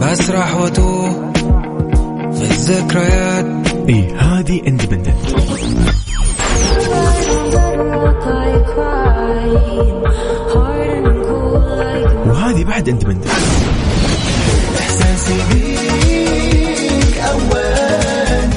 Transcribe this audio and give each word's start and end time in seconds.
بسرح 0.00 0.56
واتوه 0.56 1.32
في 2.32 2.42
الذكريات. 2.42 3.46
اي 3.88 4.12
هذه 4.12 4.62
independent 4.66 5.16
وهذه 12.26 12.64
بعد 12.64 12.88
independent 12.88 13.26
احساسي 14.78 15.38
بيك 15.52 17.18
اول 17.18 18.50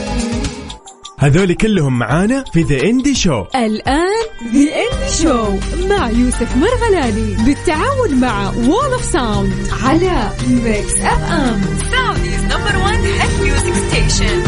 هذول 1.20 1.54
كلهم 1.54 2.00
معانا 2.00 2.44
في 2.54 2.62
The 2.62 2.84
Indie 2.84 3.16
Show 3.16 3.46
The 3.56 4.26
Indie 4.54 4.89
Show 5.18 5.60
مع 5.90 6.10
يوسف 6.10 6.56
مرغلاني 6.56 7.36
بالتعاون 7.46 8.16
مع 8.20 8.50
Wall 8.50 8.94
of 8.94 9.04
Sound 9.06 9.54
على 9.84 10.32
ميكس 10.48 10.94
اف 11.02 11.32
ام 11.32 11.62
سعوديز 11.92 12.44
نمبر 12.44 12.78
1 12.84 13.00
هيت 13.00 13.42
ميوزك 13.42 13.74
ستيشن 13.74 14.44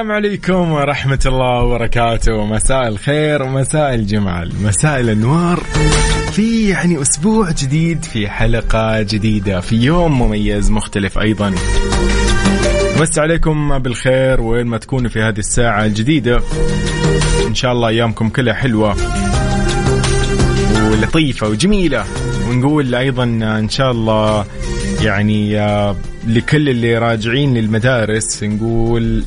السلام 0.00 0.16
عليكم 0.16 0.72
ورحمة 0.72 1.18
الله 1.26 1.62
وبركاته. 1.64 2.44
مساء 2.46 2.88
الخير 2.88 3.42
ومساء 3.42 3.94
الجمال. 3.94 4.52
مساء 4.62 5.00
الأنوار. 5.00 5.60
في 6.32 6.68
يعني 6.68 7.02
أسبوع 7.02 7.50
جديد 7.50 8.04
في 8.04 8.28
حلقة 8.28 9.02
جديدة 9.02 9.60
في 9.60 9.76
يوم 9.76 10.22
مميز 10.22 10.70
مختلف 10.70 11.18
أيضا. 11.18 11.54
مس 13.00 13.18
عليكم 13.18 13.78
بالخير 13.78 14.40
وين 14.40 14.66
ما 14.66 14.78
تكونوا 14.78 15.10
في 15.10 15.22
هذه 15.22 15.38
الساعة 15.38 15.84
الجديدة. 15.84 16.40
إن 17.46 17.54
شاء 17.54 17.72
الله 17.72 17.88
أيامكم 17.88 18.28
كلها 18.28 18.54
حلوة 18.54 18.96
ولطيفة 20.90 21.48
وجميلة. 21.48 22.04
ونقول 22.48 22.94
أيضا 22.94 23.24
إن 23.24 23.68
شاء 23.68 23.90
الله 23.90 24.44
يعني 25.02 25.60
آه، 25.60 25.96
لكل 26.26 26.68
اللي 26.68 26.98
راجعين 26.98 27.54
للمدارس 27.54 28.42
نقول 28.42 29.24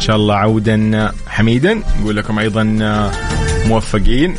إن 0.00 0.04
شاء 0.04 0.16
الله 0.16 0.34
عودا 0.34 1.12
حميدا. 1.26 1.82
نقول 2.00 2.16
لكم 2.16 2.38
أيضا 2.38 2.78
آه، 2.82 3.10
موفقين. 3.68 4.34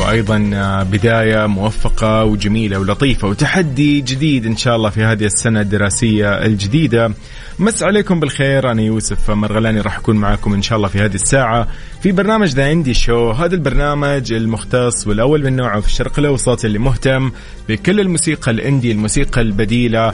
وأيضا 0.00 0.50
آه، 0.54 0.82
بداية 0.82 1.46
موفقة 1.46 2.24
وجميلة 2.24 2.78
ولطيفة 2.78 3.28
وتحدي 3.28 4.00
جديد 4.00 4.46
إن 4.46 4.56
شاء 4.56 4.76
الله 4.76 4.90
في 4.90 5.02
هذه 5.02 5.24
السنة 5.24 5.60
الدراسية 5.60 6.28
الجديدة. 6.28 7.12
مس 7.58 7.82
عليكم 7.82 8.20
بالخير 8.20 8.70
أنا 8.70 8.82
يوسف 8.82 9.30
مرغلاني 9.30 9.80
راح 9.80 9.98
أكون 9.98 10.16
معاكم 10.16 10.54
إن 10.54 10.62
شاء 10.62 10.76
الله 10.76 10.88
في 10.88 10.98
هذه 10.98 11.14
الساعة 11.14 11.68
في 12.02 12.12
برنامج 12.12 12.48
ذا 12.48 12.72
اندي 12.72 12.94
شو 12.94 13.30
هذا 13.30 13.54
البرنامج 13.54 14.32
المختص 14.32 15.06
والأول 15.06 15.44
من 15.44 15.56
نوعه 15.56 15.80
في 15.80 15.86
الشرق 15.86 16.18
الأوسط 16.18 16.64
اللي 16.64 16.78
مهتم 16.78 17.30
بكل 17.68 18.00
الموسيقى 18.00 18.50
الإندي 18.50 18.92
الموسيقى 18.92 19.40
البديلة. 19.40 20.12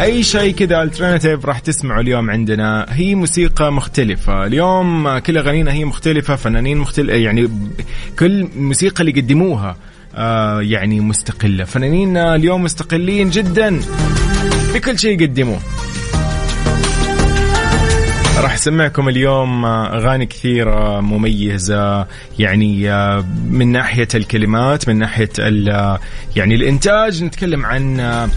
أي 0.00 0.22
شيء 0.22 0.54
كذا 0.54 0.82
الترناتيف 0.82 1.46
راح 1.46 1.58
تسمعوا 1.58 2.00
اليوم 2.00 2.30
عندنا. 2.30 2.86
هي 2.88 3.14
موسيقى 3.14 3.72
مختلفة. 3.72 4.46
اليوم 4.46 5.18
كل 5.18 5.38
أغانينا 5.38 5.72
هي 5.72 5.84
مختلفة 5.84 6.36
فنانين 6.36 6.78
مختلف 6.78 7.10
يعني 7.10 7.48
كل 8.18 8.48
موسيقى 8.56 8.97
اللي 9.00 9.12
يقدموها 9.18 9.76
آه 10.14 10.62
يعني 10.62 11.00
مستقلة. 11.00 11.64
فنانينا 11.64 12.34
اليوم 12.34 12.62
مستقلين 12.62 13.30
جدا 13.30 13.80
بكل 14.74 14.98
شيء 14.98 15.20
يقدموه. 15.22 15.58
راح 18.38 18.54
أسمعكم 18.54 19.08
اليوم 19.08 19.64
أغاني 19.64 20.26
كثيرة 20.26 21.00
مميزة 21.00 22.06
يعني 22.38 22.90
آه، 22.90 23.24
من 23.50 23.72
ناحية 23.72 24.08
الكلمات 24.14 24.88
من 24.88 24.98
ناحية 24.98 25.30
ال- 25.38 25.98
يعني 26.36 26.54
الإنتاج. 26.54 27.24
نتكلم 27.24 27.66
عن 27.66 28.00
آه، 28.00 28.28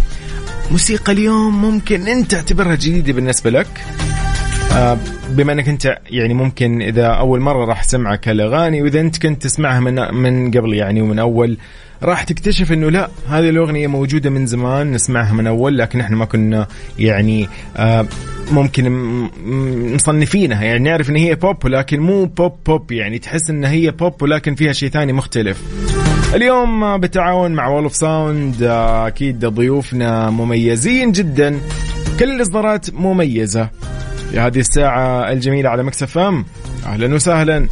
موسيقى 0.72 1.12
اليوم 1.14 1.62
ممكن 1.62 2.08
انت 2.08 2.32
تعتبرها 2.32 2.76
جديدة 2.76 3.14
بالنسبة 3.14 3.50
لك. 3.50 3.68
آه، 3.68 4.31
بما 5.30 5.54
انك 5.54 5.70
انت 5.70 5.98
يعني 6.10 6.34
ممكن 6.34 6.82
اذا 6.82 7.06
اول 7.06 7.40
مرة 7.40 7.66
راح 7.66 7.84
تسمعك 7.84 8.30
الاغاني 8.30 8.82
واذا 8.82 9.00
انت 9.00 9.22
كنت 9.22 9.44
تسمعها 9.44 9.80
من 9.80 10.14
من 10.14 10.52
قبل 10.52 10.74
يعني 10.74 11.02
ومن 11.02 11.20
اول 11.20 11.58
راح 12.04 12.24
تكتشف 12.24 12.72
انه 12.72 12.90
لا 12.90 13.10
هذه 13.30 13.50
الأغنية 13.50 13.88
موجودة 13.88 14.30
من 14.30 14.46
زمان 14.46 14.92
نسمعها 14.92 15.34
من 15.34 15.48
اول 15.48 15.78
لكن 15.78 16.00
إحنا 16.02 16.16
ما 16.16 16.26
كنا 16.26 16.68
يعني 17.00 17.48
آه، 17.78 18.06
ممكن 18.52 18.90
مصنفينها. 19.94 20.64
يعني 20.64 20.80
نعرف 20.80 21.10
إن 21.10 21.16
هي 21.16 21.36
بوب 21.36 21.66
ولكن 21.66 22.00
مو 22.00 22.26
pop 22.26 22.54
pop 22.66 22.92
يعني 22.92 23.20
تحس 23.20 23.50
إن 23.50 23.64
هي 23.66 23.92
بوب 23.92 24.24
ولكن 24.24 24.56
فيها 24.56 24.74
شيء 24.74 24.90
ثاني 24.90 25.14
مختلف. 25.14 25.62
اليوم 26.36 26.84
آه، 26.84 26.98
بالتعاون 26.98 27.52
مع 27.52 27.68
Wall 27.68 27.84
of 27.84 27.96
Sound 27.96 28.64
أكيد 29.08 29.46
ضيوفنا 29.46 30.30
مميزين 30.30 31.12
جدا. 31.12 31.60
كل 32.20 32.32
الإصدارات 32.32 32.94
مميزة. 32.94 33.70
هذه 34.40 34.60
الساعة 34.60 35.32
الجميلة 35.32 35.70
على 35.70 35.84
Mix 35.84 36.18
FM. 36.18 36.46
أهلا 36.86 37.16
وسهلا. 37.16 37.68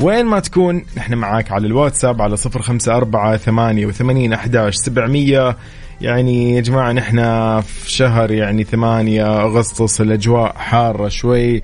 وين 0.00 0.26
ما 0.26 0.40
تكون 0.40 0.84
نحن 0.96 1.14
معاك 1.14 1.52
على 1.52 1.66
الواتساب 1.66 2.22
على 2.22 2.36
صفر 2.36 2.62
خمسة 2.62 2.96
أربعة 2.96 3.36
ثمانية 3.36 3.86
وثمانين 3.86 4.32
أحداش 4.32 4.74
سبعمية. 4.74 5.56
يعني 6.00 6.56
يا 6.56 6.60
جماعة 6.60 6.92
نحن 6.92 7.16
في 7.60 7.90
شهر 7.90 8.30
يعني 8.30 8.64
ثمانية 8.64 9.44
أغسطس 9.44 10.00
الأجواء 10.00 10.52
حارة 10.56 11.08
شوي. 11.08 11.62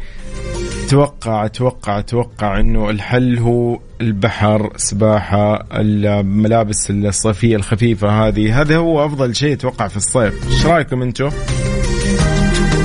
أتوقع 0.86 1.44
أتوقع 1.44 1.98
أتوقع 1.98 2.60
إنه 2.60 2.90
الحل 2.90 3.38
هو 3.38 3.78
البحر 4.00 4.72
سباحة 4.76 5.66
الملابس 5.72 6.90
الصيفية 6.90 7.56
الخفيفة 7.56 8.28
هذه. 8.28 8.60
هذا 8.60 8.76
هو 8.76 9.06
أفضل 9.06 9.34
شيء 9.34 9.52
أتوقع 9.52 9.88
في 9.88 9.96
الصيف. 9.96 10.52
إيش 10.52 10.66
رأيكم 10.66 11.02
أنتم؟ 11.02 11.30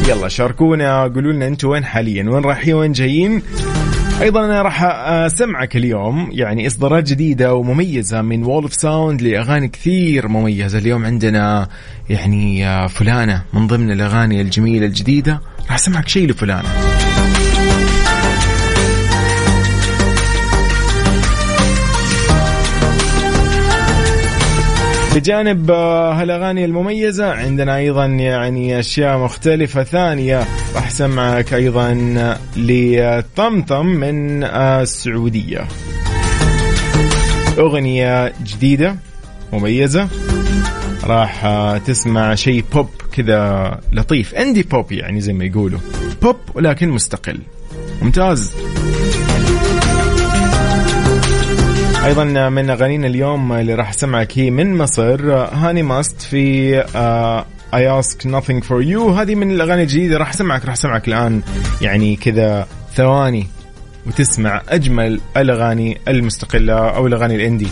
يلا 0.10 0.28
شاركونا 0.28 1.04
قولوا 1.04 1.34
لنا 1.34 1.48
أنتم 1.48 1.68
وين 1.68 1.86
حاليا؟ 1.86 2.24
وين 2.30 2.44
رايحين؟ 2.44 2.74
وين 2.74 2.92
جايين؟ 2.92 3.42
أيضا 4.22 4.46
أنا 4.46 4.62
راح 4.62 4.84
أسمعك 5.08 5.76
اليوم 5.76 6.30
يعني 6.32 6.68
إصدارات 6.68 7.04
جديدة 7.04 7.54
ومميزة 7.54 8.22
من 8.22 8.44
Wall 8.44 8.64
of 8.64 8.74
Sound 8.74 9.22
لأغاني 9.22 9.68
كثير 9.68 10.28
مميزة. 10.28 10.78
اليوم 10.78 11.06
عندنا 11.06 11.68
يعني 12.10 12.68
آه، 12.68 12.88
فلانة 12.88 13.44
من 13.54 13.68
ضمن 13.68 13.92
الأغاني 13.92 14.42
الجميلة 14.42 14.86
الجديدة. 14.86 15.42
راح 15.68 15.76
أسمعك 15.76 16.08
شيء 16.08 16.28
لفلانة. 16.28 16.70
بجانب 25.20 25.72
آه، 25.72 26.14
هالاغاني 26.14 26.66
المميزة 26.66 27.32
عندنا 27.32 27.78
أيضا 27.78 28.06
يعني 28.06 28.80
أشياء 28.80 29.18
مختلفة 29.18 29.84
ثانية. 29.84 30.48
راح 30.76 30.88
اسمعك 30.88 31.54
أيضا 31.54 31.94
لطمطم 32.58 33.86
من 33.86 34.44
آه، 34.44 34.82
السعودية. 34.82 35.68
أغنية 37.58 38.34
جديدة 38.44 38.96
مميزة. 39.54 40.08
راح 41.04 41.46
آه، 41.46 41.78
تسمع 41.78 42.36
شيء 42.36 42.64
بوب 42.74 42.90
كذا 43.12 43.80
لطيف. 43.94 44.36
indie 44.36 44.64
pop 44.64 44.92
يعني 44.92 45.22
زي 45.22 45.34
ما 45.34 45.46
يقولوا. 45.46 45.80
بوب 46.22 46.38
ولكن 46.56 46.90
مستقل. 46.90 47.40
ممتاز. 48.02 48.54
أيضا 52.06 52.50
من 52.50 52.70
أغانينا 52.70 53.08
اليوم 53.08 53.54
اللي 53.54 53.76
راح 53.76 53.90
أسمعك 53.90 54.40
هي 54.40 54.52
من 54.52 54.78
مصر 54.78 55.34
هاني 55.36 55.84
ماست 55.84 56.22
في 56.22 56.76
I 57.74 58.00
ask 58.00 58.28
nothing 58.28 58.64
for 58.64 58.84
you 58.84 59.10
هذه 59.10 59.36
من 59.36 59.52
الأغاني 59.52 59.82
الجديدة 59.82 60.18
راح 60.18 60.30
أسمعك 60.30 60.66
راح 60.66 60.74
أسمعك 60.74 61.08
الآن. 61.08 61.42
يعني 61.82 62.16
كذا 62.16 62.68
ثواني 62.96 63.48
وتسمع 64.08 64.62
أجمل 64.70 65.22
الأغاني 65.38 65.98
المستقلة 66.08 66.90
أو 66.90 67.08
الأغاني 67.08 67.36
ال 67.36 67.40
indie. 67.40 67.68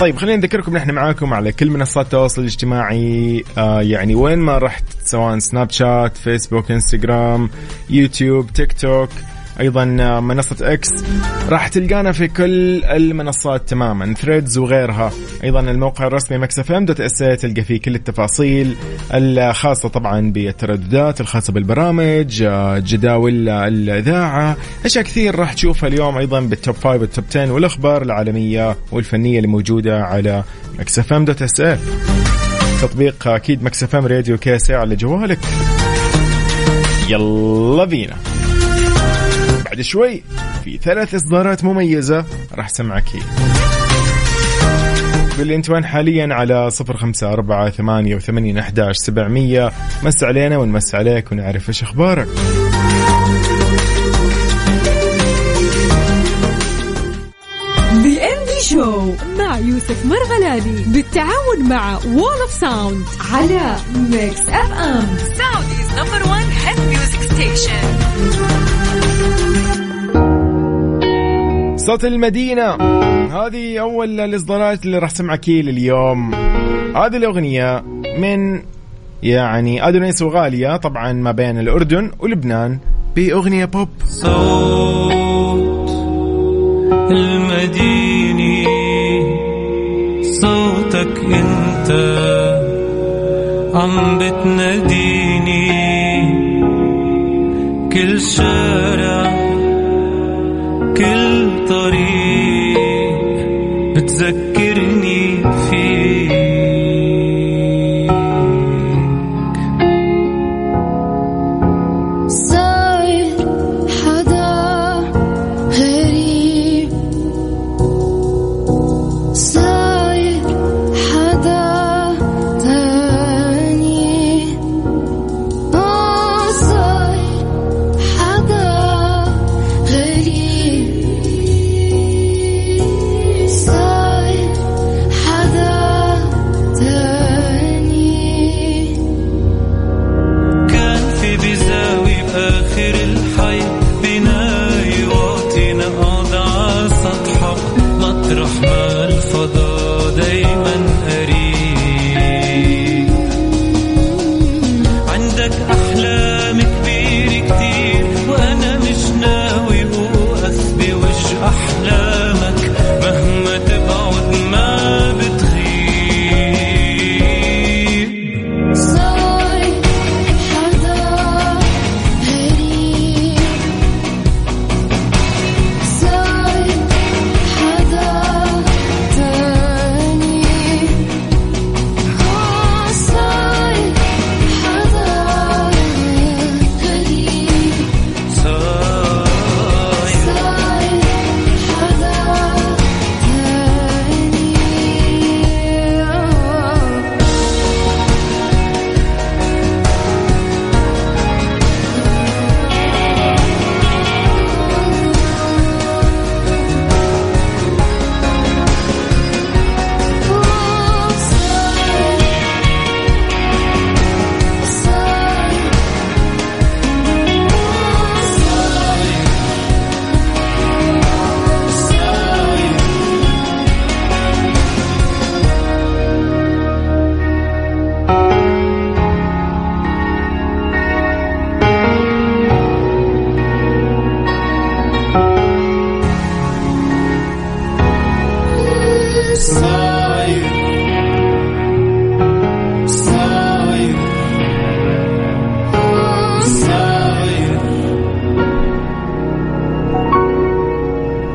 طيب 0.00 0.16
خلينا 0.16 0.36
نذكركم 0.36 0.76
نحن 0.76 0.90
معاكم 0.90 1.34
على 1.34 1.52
كل 1.52 1.70
منصات 1.70 2.04
التواصل 2.04 2.40
الاجتماعي 2.40 3.44
آه 3.58 3.82
يعني 3.82 4.14
وين 4.14 4.38
ما 4.38 4.58
رحت 4.58 4.84
سواء 5.04 5.38
سناب 5.38 5.70
شات 5.70 6.16
فيسبوك 6.16 6.70
انستغرام 6.70 7.50
يوتيوب 7.90 8.52
تيك 8.52 8.72
توك 8.72 9.08
أيضا 9.60 9.84
منصة 10.20 10.72
إكس 10.72 10.88
راح 11.48 11.68
تلقانا 11.68 12.12
في 12.12 12.28
كل 12.28 12.84
المنصات 12.84 13.68
تماما 13.68 14.14
ثريدز 14.14 14.58
وغيرها. 14.58 15.10
أيضا 15.44 15.60
الموقع 15.60 16.06
الرسمي 16.06 16.38
Mix 16.38 16.70
FM 16.70 16.84
dot 16.84 17.00
SA 17.00 17.18
تلقى 17.18 17.62
فيه 17.62 17.80
كل 17.80 17.94
التفاصيل 17.94 18.76
الخاصة 19.14 19.88
طبعا 19.88 20.32
بالترددات 20.32 21.20
الخاصة 21.20 21.52
بالبرامج 21.52 22.44
جداول 22.76 23.48
الإذاعة. 23.48 24.56
أشياء 24.84 25.04
كثير 25.04 25.34
راح 25.34 25.52
تشوفها 25.52 25.88
اليوم 25.88 26.18
أيضا 26.18 26.40
بال 26.40 26.54
top 26.54 26.74
5 26.76 26.88
وال 26.88 27.02
top 27.02 27.24
10 27.30 27.50
والأخبار 27.50 28.02
العالمية 28.02 28.76
والفنية 28.92 29.36
اللي 29.36 29.48
موجوده 29.48 30.04
على 30.04 30.44
Mix 30.78 30.98
FM 30.98 31.24
dot 31.24 31.42
SA 31.42 31.62
تطبيق 32.82 33.28
أكيد 33.28 33.62
Mix 33.62 33.82
FM 33.82 34.06
Radio 34.06 34.38
KSA 34.38 34.80
على 34.80 34.96
جوالك. 34.96 35.38
يلا 37.08 37.84
بينا. 37.84 38.16
بعد 39.76 39.84
شوي. 39.84 40.22
في 40.64 40.78
ثلاث 40.82 41.14
إصدارات 41.14 41.64
مميزة 41.64 42.24
راح 42.54 42.68
سمعك. 42.68 43.04
هي 43.14 43.20
قل 45.38 45.46
لي 45.46 45.54
أنت 45.54 45.70
وين 45.70 45.84
حاليا 45.84 46.34
على 46.34 46.70
صفر 46.70 46.96
خمسة 46.96 47.32
أربعة 47.32 47.70
ثمانية 47.70 48.16
وثمانين 48.16 48.58
أحداش 48.58 48.96
سبعمية. 48.96 49.72
مس 50.02 50.24
علينا 50.24 50.58
ونمس 50.58 50.94
عليك 50.94 51.32
ونعرف 51.32 51.68
إيش 51.68 51.82
أخبارك. 51.82 52.28
The 57.92 58.44
بي 58.46 58.62
شو 58.62 59.12
مع 59.38 59.58
يوسف 59.58 60.06
مرغلاني 60.06 60.84
بالتعاون 60.86 61.68
مع 61.68 61.98
Wall 62.06 62.40
of 62.40 62.50
Sound 62.50 63.04
على 63.32 63.76
Mix 64.10 64.40
FM 64.48 65.06
Saudi's 65.16 65.90
number 65.98 66.28
1 66.28 66.46
hit 66.64 66.80
music 66.80 67.22
station 67.22 67.96
صوت 71.86 72.04
المدينة. 72.04 72.74
هذه 73.32 73.80
أول 73.80 74.20
الإصدارات 74.20 74.84
اللي 74.84 74.98
راح 74.98 75.10
تسمعها 75.10 75.36
كيل 75.36 75.68
اليوم. 75.68 76.34
هذه 76.96 77.16
الأغنية 77.16 77.84
من 78.18 78.62
يعني 79.22 79.88
أدونيس 79.88 80.22
وغالية 80.22 80.76
طبعا 80.76 81.12
ما 81.12 81.32
بين 81.32 81.58
الأردن 81.58 82.10
ولبنان 82.18 82.78
بأغنية 83.16 83.64
بوب. 83.64 83.88
صوت 84.04 85.90
المدينة. 87.10 88.66
صوتك 90.22 91.20
أنت 91.24 91.90
عم 93.74 94.18
بتناديني. 94.18 95.66
كل 97.92 98.20
شارع 98.20 99.35
كل 100.96 101.66
طريق 101.68 102.78
بتذكرني 103.96 104.45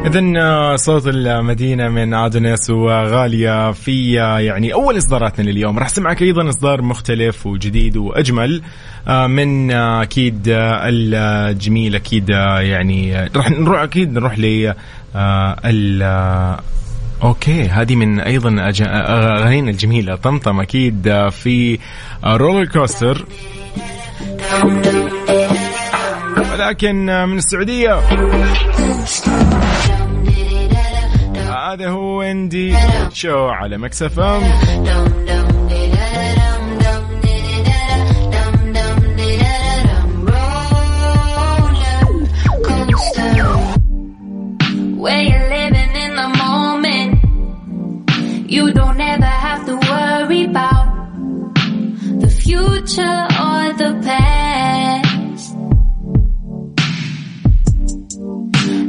إذا 0.06 0.76
صوت 0.76 1.08
المدينة 1.08 1.90
من 1.90 2.14
أدونيس 2.14 2.70
وغالية 2.70 3.72
في 3.72 4.12
يعني 4.40 4.74
أول 4.74 4.98
إصداراتنا 4.98 5.50
لليوم. 5.50 5.80
راح 5.80 5.88
سمعك 5.90 6.22
أيضا 6.22 6.50
إصدار 6.50 6.82
مختلف 6.82 7.46
وجديد 7.48 7.98
وأجمل 7.98 8.62
آه، 9.08 9.28
من 9.28 9.72
آه، 9.72 10.02
أكيد 10.02 10.50
آه، 10.50 10.80
الجميل 10.86 11.96
أكيد 11.96 12.32
آه، 12.32 12.60
يعني 12.60 13.26
راح 13.36 13.52
نروح 13.52 13.82
أكيد 13.82 14.14
نروح 14.14 14.40
ل 14.40 14.74
آه، 15.16 15.56
آه، 15.66 16.60
أوكي 17.24 17.64
هذه 17.68 17.96
من 17.96 18.20
أيضا 18.20 18.70
أغانينا 18.82 19.72
الجميلة. 19.72 20.16
طمطم 20.16 20.60
أكيد 20.60 21.08
آه، 21.08 21.30
في 21.30 21.80
آه، 22.24 22.38
roller 22.38 22.66
coaster 22.66 23.26
ولكن 26.54 27.10
آه، 27.10 27.26
من 27.26 27.38
السعودية. 27.38 28.00
هذا 31.72 31.90
هو 31.90 32.18
ويندي. 32.18 32.76
شو 33.14 33.48
على 33.48 33.78
مكسف 33.78 34.20
ام 34.20 34.42
Where 45.04 45.24
you're 45.30 45.50
living 45.58 45.94
in 46.06 46.12
the 46.22 46.30
moment 46.44 47.12
You 48.56 48.64
don't 48.74 49.02
ever 49.14 49.34
have 49.48 49.62
to 49.70 49.76
worry 49.92 50.44
about 50.52 50.88
The 52.24 52.32
future 52.44 53.20
or 53.46 53.62
the 53.82 53.92
past. 54.06 55.56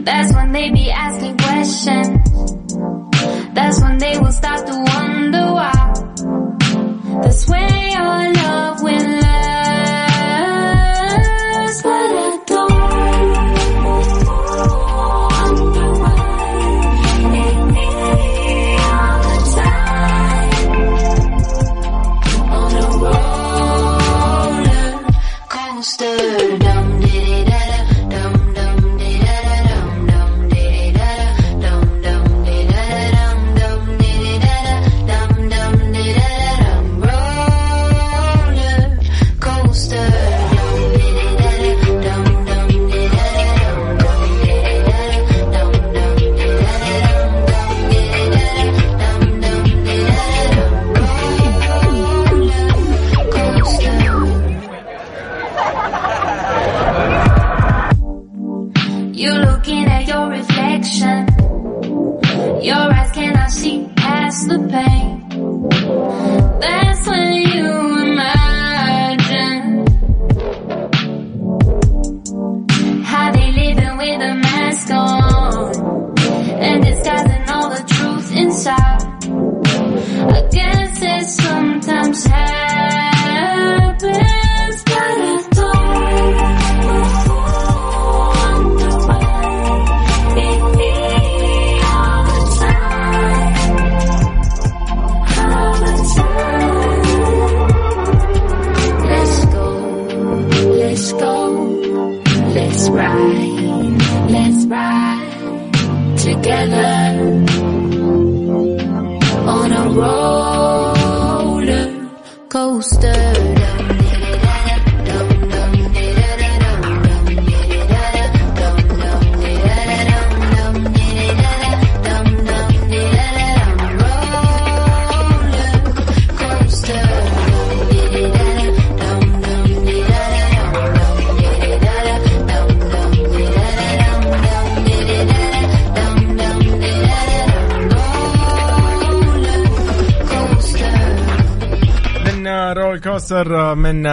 That's 0.06 0.30
when 0.34 0.48
they 0.52 0.70
be 0.70 0.90
asking 0.90 1.36
questions. 1.38 2.61
That's 3.54 3.80
when 3.82 3.98
they 3.98 4.18
will 4.18 4.32
start 4.32 4.66
to 4.66 4.74
wonder 4.74 5.52
why. 5.52 5.72
That's 7.22 7.46
when 7.48 7.90
your 7.92 8.32
love 8.32 8.82
will 8.82 9.21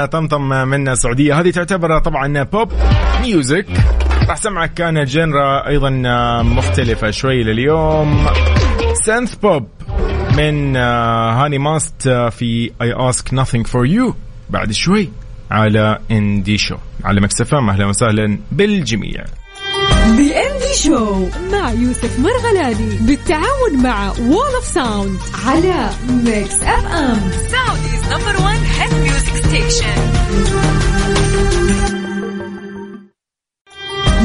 طمطم 0.06 0.50
من 0.50 0.88
السعودية. 0.88 1.40
هذه 1.40 1.50
تعتبر 1.52 2.00
طبعا 2.00 2.44
pop 2.44 2.72
music 3.22 3.66
راح 4.30 4.38
سمعك 4.38 4.74
كان 4.74 5.04
genre 5.04 5.68
أيضا 5.68 5.90
مختلفة 6.44 7.12
شوي 7.12 7.44
لليوم. 7.44 8.28
synth 9.06 9.36
pop 9.36 9.68
من 10.38 10.76
هاني 10.76 11.58
ماست 11.58 12.10
في 12.10 12.72
I 12.82 13.10
ask 13.10 13.36
nothing 13.36 13.68
for 13.68 13.86
you 13.86 14.16
بعد 14.50 14.72
شوي 14.72 15.10
على 15.52 16.00
Indie 16.12 16.58
Show 16.58 16.76
على 17.04 17.22
Mix 17.22 17.43
FM 17.43 17.58
أهلا 17.58 17.86
وسهلا 17.86 18.40
بالجميع. 18.52 19.24
بي 20.18 20.34
شو 20.84 21.28
مع 21.52 21.72
يوسف 21.72 22.20
مرغلاني 22.20 22.98
بالتعاون 23.02 23.84
مع 23.84 24.10
Wall 24.10 24.56
of 24.56 24.66
Sound 24.66 25.20
على 25.46 25.90
Mix 26.10 26.64
FM 26.64 27.20
Saudi's 27.32 28.04
number 28.12 28.42
1 28.44 28.60
hit 28.80 28.94
station 29.36 30.00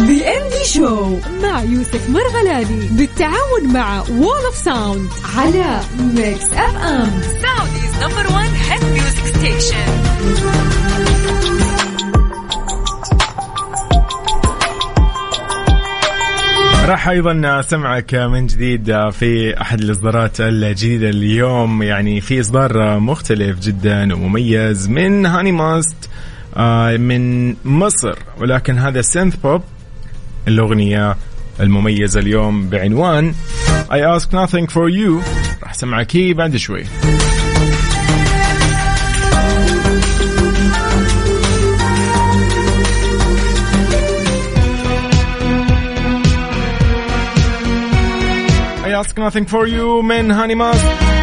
بي 0.07 0.25
شو 0.65 1.19
مع 1.43 1.63
يوسف 1.63 2.11
مرغلاني 2.11 2.89
بالتعاون 2.91 3.73
مع 3.73 4.03
Wall 4.11 4.45
of 4.45 4.57
Sound 4.57 5.11
على 5.37 5.81
Mix 5.99 6.45
FM 6.53 7.21
Saudi's 7.43 8.03
number 8.03 8.33
1 8.33 8.51
hit 8.71 8.85
music 8.85 9.27
station 9.27 10.94
راح 16.87 17.09
أيضا 17.09 17.61
أسمعك 17.61 18.15
من 18.15 18.47
جديد 18.47 19.11
في 19.11 19.61
أحد 19.61 19.81
الإصدارات 19.81 20.41
الجديدة 20.41 21.09
اليوم. 21.09 21.83
يعني 21.83 22.21
في 22.21 22.41
إصدار 22.41 23.01
مختلف 23.01 23.61
جدا 23.61 24.15
ومميز 24.15 24.89
من 24.89 25.27
هاني 25.27 25.53
ماست 25.53 25.97
آه، 26.57 26.97
من 26.97 27.55
مصر. 27.65 28.15
ولكن 28.39 28.79
هذا 28.79 29.01
synth 29.03 29.37
pop 29.37 29.63
الأغنية 30.49 31.17
المميزة 31.61 32.21
اليوم 32.21 32.69
بعنوان 32.69 33.35
I 33.91 34.19
ask 34.19 34.27
nothing 34.33 34.67
for 34.67 34.89
you. 34.91 35.23
راح 35.63 35.71
أسمعك 35.71 36.17
هي 36.17 36.35
بعد 36.35 36.57
شوي. 36.57 36.85
Ask 49.05 49.19
nothing 49.19 49.45
for 49.47 49.67
you 49.67 50.03
من 50.03 50.31
هاني 50.31 50.55
ماست 50.55 51.14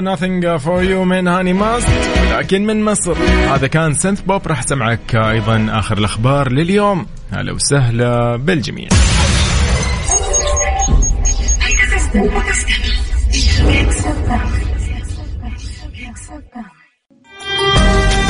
nothing 0.00 0.56
for 0.56 0.82
you 0.82 1.04
من 1.04 1.28
هاني 1.28 1.52
ماست 1.52 1.88
لكن 2.32 2.66
من 2.66 2.84
مصر. 2.84 3.14
هذا 3.54 3.66
كان 3.66 3.94
synth 3.94 4.20
pop 4.20 4.46
راح 4.46 4.62
سمعك 4.62 5.14
أيضا 5.14 5.66
آخر 5.70 5.98
الأخبار 5.98 6.52
لليوم. 6.52 7.06
هلا 7.32 7.52
وسهلا 7.52 8.36
بالجميع. 8.36 8.88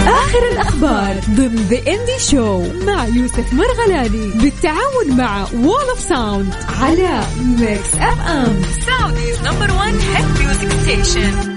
آخر 0.07 0.53
الأخبار 0.53 1.15
ضمن 1.31 1.67
The 1.71 1.79
Indie 1.79 2.19
Show 2.31 2.63
مع 2.87 3.07
يوسف 3.07 3.53
مرغلاني 3.53 4.31
بالتعاون 4.31 5.17
مع 5.19 5.47
Wall 5.55 5.89
of 5.91 6.01
Sound 6.01 6.55
على 6.81 7.21
Mix 7.59 7.95
FM 7.95 8.63
Saudi's 8.87 9.43
number 9.43 9.75
1 9.75 9.95
hit 9.95 10.25
music 10.39 10.73
station 10.73 11.54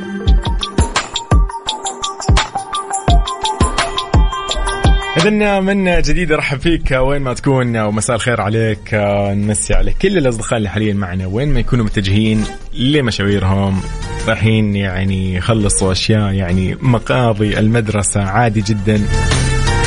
إذن 5.17 5.63
من 5.63 6.01
جديد 6.01 6.31
ارحب 6.31 6.59
فيك 6.59 6.91
وين 6.91 7.21
ما 7.21 7.33
تكون 7.33 7.77
ومساء 7.77 8.15
الخير 8.15 8.41
عليك 8.41 8.93
نمسي 9.33 9.73
على 9.73 9.93
كل 10.01 10.17
الأصدقاء 10.17 10.57
اللي 10.57 10.69
حاليا 10.69 10.93
معنا 10.93 11.25
وين 11.25 11.53
ما 11.53 11.59
يكونوا 11.59 11.85
متجهين 11.85 12.43
لمشاويرهم 12.73 13.81
رايحين 14.27 14.75
يعني 14.75 15.35
يخلصوا 15.35 15.91
أشياء 15.91 16.31
يعني 16.31 16.77
مقاضي 16.81 17.59
المدرسة 17.59 18.21
عادي 18.21 18.61
جدا. 18.61 19.01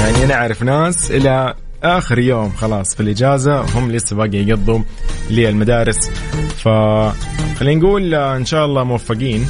يعني 0.01 0.25
أنا 0.25 0.35
اعرف 0.35 0.63
ناس 0.63 1.11
إلى 1.11 1.55
آخر 1.83 2.19
يوم 2.19 2.51
خلاص 2.51 2.95
في 2.95 3.01
الإجازة 3.01 3.61
هم 3.61 3.91
لسه 3.91 4.17
باقي 4.17 4.39
يقضوا 4.39 4.81
للمدارس. 5.31 6.11
فخلينا 6.57 7.81
نقول 7.81 8.15
إن 8.15 8.45
شاء 8.45 8.67
الله 8.67 8.85
موفقين. 8.85 9.47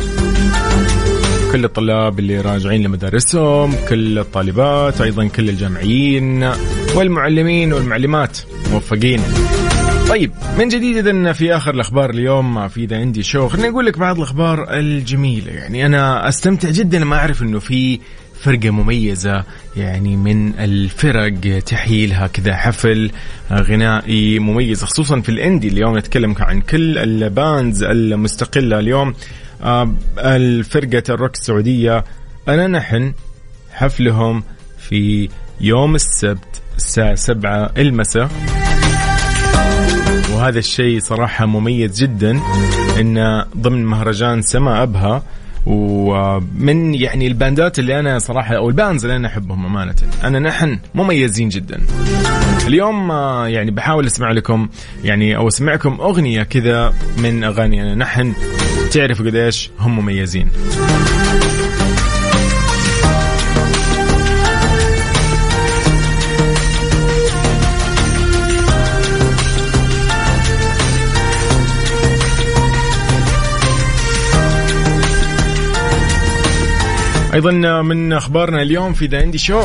كل 1.52 1.64
الطلاب 1.64 2.18
اللي 2.18 2.40
راجعين 2.40 2.82
لمدارسهم 2.82 3.74
كل 3.88 4.18
الطالبات 4.18 5.00
أيضا 5.00 5.26
كل 5.26 5.48
الجامعيين 5.48 6.50
والمعلمين 6.94 7.72
والمعلمات 7.72 8.38
موفقين. 8.72 9.20
طيب 10.08 10.32
من 10.58 10.68
جديد 10.68 10.96
إذن 10.96 11.32
في 11.32 11.56
آخر 11.56 11.74
الأخبار 11.74 12.10
اليوم 12.10 12.68
في 12.68 12.86
ذا 12.86 12.96
عندي 12.96 13.22
شو 13.22 13.48
خليني 13.48 13.68
أقول 13.68 13.86
لك 13.86 13.98
بعض 13.98 14.16
الأخبار 14.16 14.78
الجميلة. 14.78 15.52
يعني 15.52 15.86
أنا 15.86 16.28
أستمتع 16.28 16.70
جدا 16.70 16.98
لما 16.98 17.16
أعرف 17.16 17.42
أنه 17.42 17.58
في 17.58 18.00
فرقة 18.40 18.70
مميزة 18.70 19.44
يعني 19.76 20.16
من 20.16 20.54
الفرق 20.58 21.58
تحيلها 21.66 22.26
كذا 22.26 22.56
حفل 22.56 23.10
غنائي 23.52 24.38
مميز 24.38 24.84
خصوصا 24.84 25.20
في 25.20 25.28
الإندي. 25.28 25.68
اليوم 25.68 25.98
نتكلم 25.98 26.34
عن 26.38 26.60
كل 26.60 26.98
الباندز 26.98 27.82
المستقلة 27.82 28.78
اليوم. 28.78 29.14
الفرقة 30.18 31.02
الروك 31.08 31.34
السعودية 31.34 32.04
أنا 32.48 32.66
نحن 32.66 33.12
حفلهم 33.72 34.42
في 34.78 35.28
يوم 35.60 35.94
السبت 35.94 36.62
الساعة 36.76 37.14
سبعة 37.14 37.70
المساء. 37.78 38.30
وهذا 40.32 40.58
الشيء 40.58 41.00
صراحة 41.00 41.46
مميز 41.46 42.00
جدا 42.02 42.40
إنه 43.00 43.44
ضمن 43.56 43.84
مهرجان 43.84 44.42
سما 44.42 44.82
أبها. 44.82 45.22
ومن 45.66 46.94
يعني 46.94 47.26
الباندات 47.26 47.78
اللي 47.78 48.00
أنا 48.00 48.18
صراحة 48.18 48.56
أو 48.56 48.68
الباندز 48.68 49.04
اللي 49.04 49.16
أنا 49.16 49.28
أحبهم 49.28 49.66
أمانة 49.66 49.94
أنا 50.24 50.38
نحن 50.38 50.78
مميزين 50.94 51.48
جدا. 51.48 51.80
اليوم 52.66 53.10
آه، 53.10 53.48
يعني 53.48 53.70
بحاول 53.70 54.06
أسمع 54.06 54.32
لكم 54.32 54.68
يعني 55.04 55.36
أو 55.36 55.48
أسمعكم 55.48 56.00
أغنية 56.00 56.42
كذا 56.42 56.94
من 57.18 57.44
أغاني. 57.44 57.82
أنا 57.82 57.94
نحن 57.94 58.34
تعرفوا 58.90 59.26
قديش 59.26 59.70
هم 59.78 59.96
مميزين. 59.96 60.50
أيضا 77.34 77.82
من 77.82 78.12
أخبارنا 78.12 78.62
اليوم 78.62 78.92
في 78.92 79.06
The 79.06 79.22
Indie 79.22 79.38
Show 79.38 79.62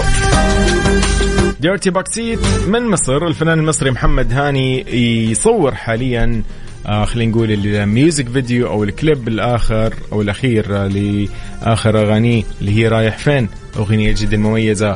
Dirty 1.60 1.90
Backseat 1.90 2.40
من 2.68 2.84
مصر. 2.90 3.28
الفنان 3.28 3.60
المصري 3.60 3.92
محمد 3.92 4.34
هاني 4.34 4.86
يصور 5.32 5.76
حاليا 5.76 6.44
آه 6.88 7.06
خلينا 7.06 7.32
نقول 7.32 7.52
ال 7.52 7.65
music 7.65 8.30
video 8.30 8.68
أو 8.68 8.84
الكليب 8.84 9.28
الآخر 9.28 9.94
أو 10.12 10.22
الأخير 10.22 10.86
آه، 10.86 10.88
لآخر 10.88 12.02
اغانيه 12.02 12.44
اللي 12.62 12.72
هي 12.72 12.88
رايح 12.88 13.18
فين 13.18 13.50
أغنية 13.78 14.16
جدا 14.18 14.38
مميزة. 14.38 14.96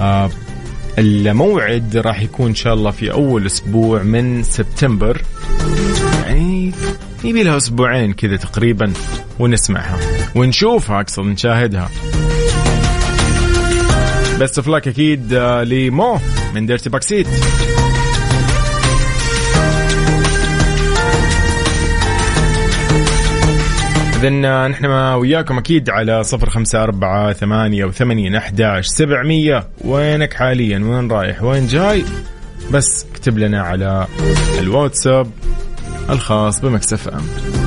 آه 0.00 0.30
الموعد 0.98 1.96
راح 1.96 2.22
يكون 2.22 2.46
إن 2.46 2.54
شاء 2.54 2.74
الله 2.74 2.90
في 2.90 3.12
أول 3.12 3.46
أسبوع 3.46 4.02
من 4.02 4.42
سبتمبر. 4.42 5.22
يعني 6.26 6.72
يبي 7.24 7.42
لها 7.42 7.56
أسبوعين 7.56 8.12
كذا 8.12 8.36
تقريبا 8.36 8.92
ونسمعها 9.38 9.98
ونشوفها 10.34 11.00
أقصد 11.00 11.22
نشاهدها. 11.22 11.90
best 14.40 14.58
of 14.58 14.68
أكيد 14.68 15.32
آه، 15.32 15.64
لمو 15.64 16.18
من 16.54 16.66
Dirty 16.66 16.90
Backseat 16.90 17.26
آه، 24.24 24.68
نحن 24.68 24.86
وياكم 24.86 25.58
أكيد 25.58 25.90
على 25.90 26.22
صفر 26.22 26.50
خمسة 26.50 26.82
أربعة 26.82 27.32
ثمانية 27.32 27.84
وثمانين 27.84 28.34
أحداش 28.34 28.86
سبعمية. 28.86 29.68
وينك 29.84 30.34
حاليا؟ 30.34 30.78
وين 30.78 31.10
رايح؟ 31.10 31.42
وين 31.42 31.66
جاي؟ 31.66 32.04
بس 32.72 33.06
اكتب 33.10 33.38
لنا 33.38 33.62
على 33.62 34.06
الواتساب 34.58 35.30
الخاص 36.10 36.60
بمكسف 36.60 37.08
أم. 37.08 37.59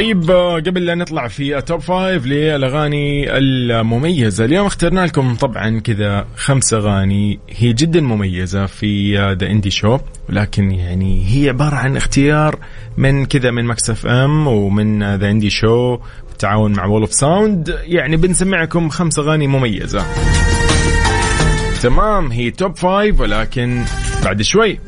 طيب 0.00 0.30
آه، 0.30 0.54
قبل 0.54 0.86
لا 0.86 0.94
نطلع 0.94 1.28
في 1.28 1.58
ال 1.58 1.63
top 1.63 1.80
five 1.80 2.26
للأغاني 2.26 3.38
المميزة 3.38 4.44
اليوم 4.44 4.66
اخترنا 4.66 5.06
لكم 5.06 5.34
طبعا 5.34 5.80
كذا 5.80 6.26
خمس 6.36 6.74
أغاني 6.74 7.40
هي 7.48 7.72
جدا 7.72 8.00
مميزة 8.00 8.66
في 8.66 9.16
The 9.40 9.46
Indie 9.46 9.70
Show 9.70 9.98
ولكن 10.28 10.72
يعني 10.72 11.26
هي 11.28 11.48
عبارة 11.48 11.74
عن 11.74 11.96
اختيار 11.96 12.58
من 12.96 13.26
كذا 13.26 13.50
من 13.50 13.64
Mix 13.64 14.06
FM 14.06 14.46
ومن 14.46 15.14
The 15.16 15.30
Indie 15.30 15.50
Show 15.50 15.98
بالتعاون 16.28 16.72
مع 16.72 16.84
Wall 16.84 17.00
of 17.00 17.12
Sound 17.12 17.78
يعني 17.82 18.16
بنسمعكم 18.16 18.88
خمس 18.88 19.18
أغاني 19.18 19.46
مميزة. 19.46 20.06
تمام 21.82 22.32
هي 22.32 22.50
top 22.50 22.76
five 22.76 23.20
ولكن 23.20 23.84
بعد 24.24 24.42
شوي. 24.42 24.78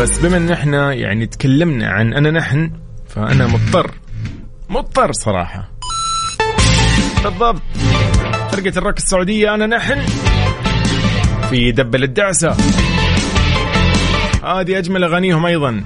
بس 0.00 0.18
بما 0.18 0.36
إن 0.36 0.50
إحنا 0.50 0.92
يعني 0.92 1.26
تكلمنا 1.26 1.88
عن 1.88 2.14
أنا 2.14 2.30
نحن 2.30 2.70
فأنا 3.08 3.46
مضطر 3.46 3.90
مضطر 4.68 5.12
صراحة. 5.12 5.70
بالضبط. 7.24 7.62
فرقة 8.50 8.78
الروك 8.78 8.96
السعودية 8.96 9.54
أنا 9.54 9.66
نحن. 9.66 10.00
في 11.50 11.72
دبل 11.72 12.02
الدعسة. 12.02 12.56
هذه 14.44 14.78
أجمل 14.78 15.04
أغانيهم 15.04 15.46
أيضا. 15.46 15.84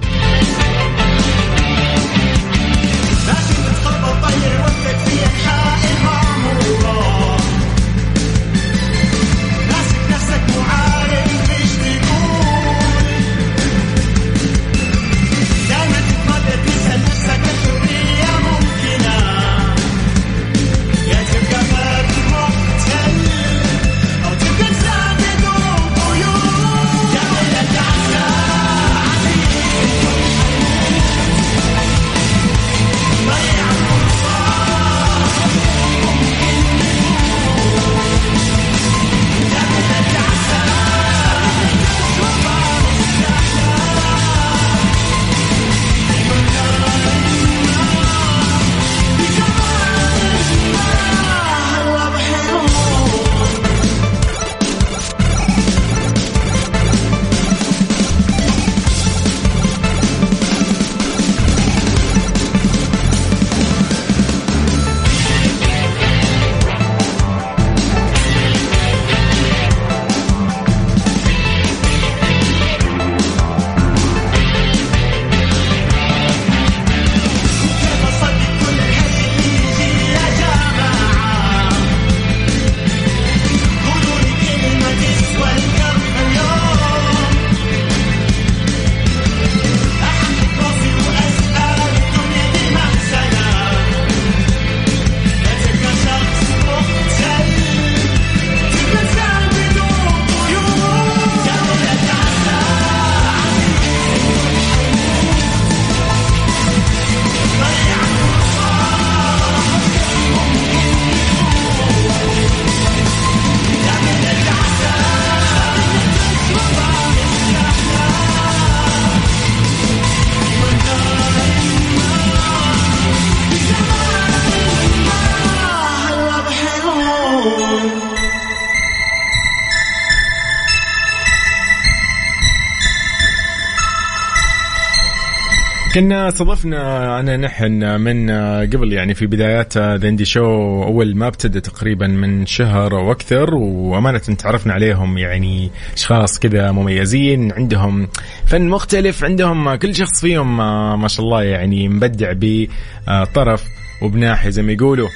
استضفنا 136.29 137.19
أنا 137.19 137.37
نحن 137.37 138.01
من 138.01 138.31
قبل 138.65 138.93
يعني 138.93 139.13
في 139.13 139.25
بدايات 139.25 139.77
ذا 139.77 140.07
اندي 140.09 140.25
شو 140.25 140.43
أول 140.83 141.15
ما 141.15 141.27
ابتدى 141.27 141.61
تقريبا 141.61 142.07
من 142.07 142.45
شهر 142.45 142.97
أو 142.97 143.11
أكثر 143.11 143.55
وأمانة 143.55 144.17
تعرفنا 144.19 144.73
عليهم 144.73 145.17
يعني 145.17 145.71
أشخاص 145.93 146.39
كذا 146.39 146.71
مميزين 146.71 147.51
عندهم 147.51 148.07
فن 148.45 148.69
مختلف 148.69 149.23
عندهم 149.23 149.75
كل 149.75 149.95
شخص 149.95 150.21
فيهم 150.21 150.57
ما 151.01 151.07
شاء 151.07 151.25
الله 151.25 151.43
يعني 151.43 151.89
مبدع 151.89 152.33
بطرف 152.35 153.63
وبناحيه 154.01 154.49
زي 154.49 154.61
ما 154.61 154.71
يقولوا. 154.71 155.09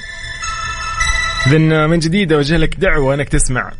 اذا 1.46 1.86
من 1.86 1.98
جديد 1.98 2.32
أوجه 2.32 2.56
لك 2.56 2.76
دعوة 2.76 3.14
إنك 3.14 3.28
تسمع 3.28 3.72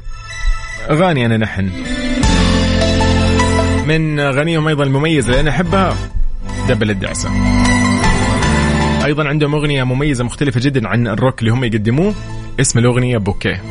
أغاني 0.91 1.27
أنا 1.27 1.37
نحن. 1.37 1.71
من 3.89 4.21
أغانيهم 4.21 4.69
أيضا 4.69 4.85
المميزة 4.85 5.29
اللي 5.29 5.41
أنا 5.41 5.51
أحبها. 5.51 5.97
دبل 6.69 6.91
الدعسة. 6.91 7.31
أيضا 9.05 9.29
عندهم 9.29 9.55
أغنية 9.55 9.85
مميزة 9.85 10.25
مختلفة 10.25 10.61
جدا 10.61 10.89
عن 10.89 11.09
الروك 11.09 11.41
اللي 11.41 11.51
هم 11.53 11.65
يقدموه. 11.65 12.15
اسم 12.61 12.79
الأغنية 12.79 13.19
بوكيه. 13.19 13.63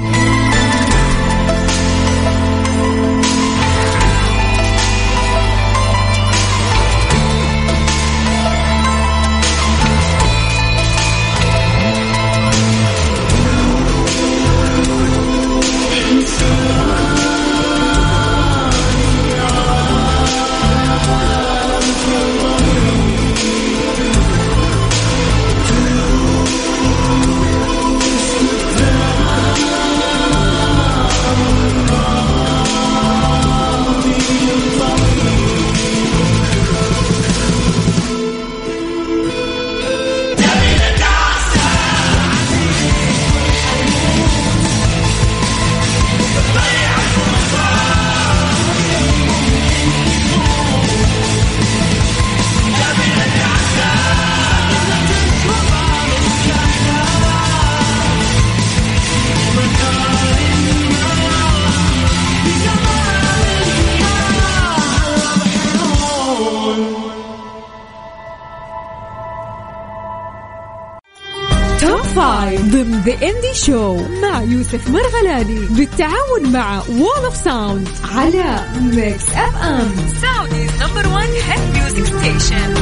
يوسف 74.63 74.89
مرغلاني 74.89 75.59
بالتعاون 75.69 76.51
مع 76.53 76.83
Wall 76.89 77.25
of 77.25 77.35
Sound 77.35 77.87
على 78.11 78.59
Mix 78.81 79.23
FM 79.29 79.91
Saudi's 80.21 80.71
number 80.81 81.07
1 81.07 81.29
hit 81.29 81.75
music 81.75 82.05
station 82.05 82.73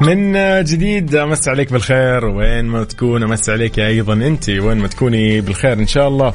من 0.00 0.32
جديد 0.64 1.14
أمسي 1.14 1.48
عليك 1.48 1.72
بالخير 1.72 2.24
وين 2.24 2.64
ما 2.64 2.84
تكون 2.84 3.22
أمسي 3.22 3.50
عليك 3.50 3.78
أيضا 3.78 4.12
أنت 4.12 4.48
وين 4.48 4.78
ما 4.78 4.88
تكوني 4.88 5.40
بالخير 5.40 5.72
إن 5.72 5.86
شاء 5.86 6.08
الله. 6.08 6.30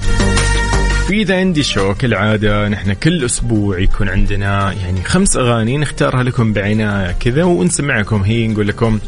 في 1.07 1.23
The 1.23 1.41
Indie 1.41 1.63
Show 1.63 1.93
كالعادة 1.93 2.67
نحن 2.69 2.93
كل 2.93 3.25
أسبوع 3.25 3.79
يكون 3.79 4.09
عندنا 4.09 4.73
يعني 4.73 5.03
خمس 5.03 5.37
أغاني 5.37 5.77
نختارها 5.77 6.23
لكم 6.23 6.53
بعناية 6.53 7.11
كذا 7.11 7.43
ونسمعكم 7.43 8.21
هي 8.21 8.47
نقول 8.47 8.67
لكم 8.67 8.99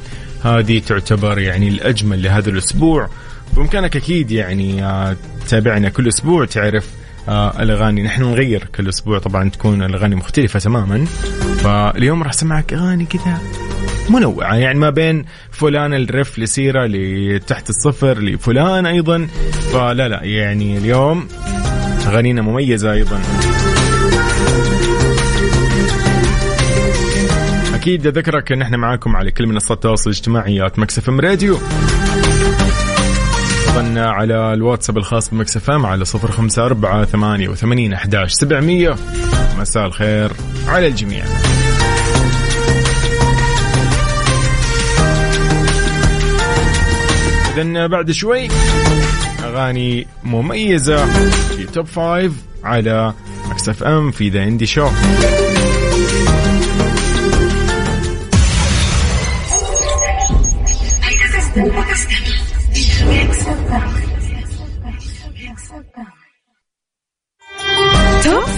هذه 0.46 0.80
تعتبر 0.80 1.40
يعني 1.40 1.68
الأجمل 1.68 2.24
لهذا 2.24 2.50
الأسبوع. 2.50 3.10
بإمكانك 3.56 3.96
أكيد 3.96 4.32
يعني 4.32 4.86
آه، 4.86 5.16
تتابعنا 5.46 5.90
كل 5.90 6.08
أسبوع 6.08 6.46
تعرف 6.46 6.90
آه 7.30 7.62
الأغاني. 7.64 8.04
نحن 8.04 8.24
نغير 8.24 8.64
كل 8.76 8.90
أسبوع 8.90 9.20
طبعا 9.20 9.50
تكون 9.50 9.84
الأغاني 9.84 10.16
مختلفة 10.16 10.60
تماما. 10.60 11.06
فاليوم 11.58 12.24
راح 12.24 12.30
أسمعك 12.32 12.74
أغاني 12.74 13.06
كذا 13.06 13.38
منوعة 14.10 14.56
يعني 14.56 14.80
ما 14.80 14.90
بين 14.90 15.26
فلان 15.52 15.94
الرف 15.94 16.40
لسيرة 16.40 16.86
لتحت 16.86 17.70
الصفر 17.70 18.20
لفلان 18.20 18.86
أيضا. 18.86 19.28
فلا 19.74 20.08
لا 20.08 20.24
يعني 20.24 20.78
اليوم 20.78 21.28
أغانينا 22.08 22.42
مميزة 22.42 22.92
أيضا. 22.92 23.22
أكيد 27.86 28.08
أذكرك 28.08 28.52
أن 28.52 28.62
إحنا 28.62 28.78
معاكم 28.78 29.16
على 29.16 29.32
كل 29.32 29.48
منصات 29.48 29.72
التواصل 29.72 30.10
الاجتماعي 30.10 30.72
Mix 30.78 31.10
FM 31.10 31.20
Radio 31.20 31.60
أيضا 33.70 34.02
على 34.02 34.54
الواتساب 34.54 34.98
الخاص 34.98 35.30
ب 35.30 35.40
Mix 35.40 35.70
FM 35.70 35.86
على 35.86 36.06
صفر 36.06 36.32
خمسة 36.32 36.66
أربعة 36.66 37.06
ثمانية 37.06 37.50
وثمانين 37.50 37.94
أحداش 37.94 38.32
سبعمية 38.32 38.96
مساء 39.60 39.86
الخير 39.86 40.32
على 40.68 40.88
الجميع. 40.88 41.26
إذن 47.58 47.88
بعد 47.88 48.12
شوي 48.12 48.48
أغاني 49.44 50.08
مميزة 50.24 51.06
في 51.58 51.64
top 51.66 51.86
five 51.86 52.32
على 52.64 53.14
Mix 53.50 53.84
FM 53.84 54.12
في 54.12 54.30
The 54.30 54.44
Indie 54.44 54.66
Show 54.66 54.90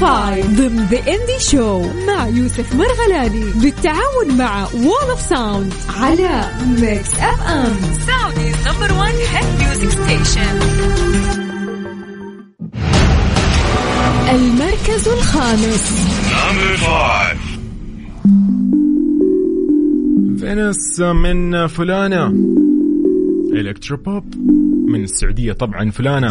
five 0.02 0.46
ضمن 0.46 0.88
The 0.92 0.98
Indie 0.98 1.40
Show 1.40 1.82
مع 2.08 2.28
يوسف 2.28 2.76
مرغلاني 2.76 3.46
بالتعاون 3.56 4.38
مع 4.38 4.68
Wall 4.74 5.10
of 5.10 5.22
Sound 5.22 5.74
على 5.98 6.46
Mix 6.82 7.14
FM 7.14 7.74
Saudi's 8.08 8.56
number 8.68 8.94
1 9.00 9.14
hit 9.14 9.60
music 9.60 9.90
station 9.90 10.60
المركز 14.30 15.08
الخامس. 15.08 15.92
فينس 20.40 21.00
من 21.00 21.68
فلانة. 21.68 22.34
electro 23.54 23.98
pop 23.98 24.36
من 24.88 25.04
السعودية 25.04 25.54
طبعا 25.54 25.92
فلانة. 25.92 26.28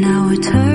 now 0.00 0.30
it 0.30 0.44
hurts 0.46 0.69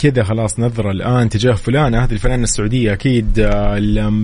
كذا 0.00 0.22
خلاص 0.22 0.60
نظرة 0.60 0.90
الآن 0.90 1.28
تجاه 1.28 1.52
فلانة 1.52 2.04
هذه 2.04 2.12
الفنانة 2.12 2.42
السعودية 2.42 2.92
أكيد 2.92 3.38
آه، 3.38 3.78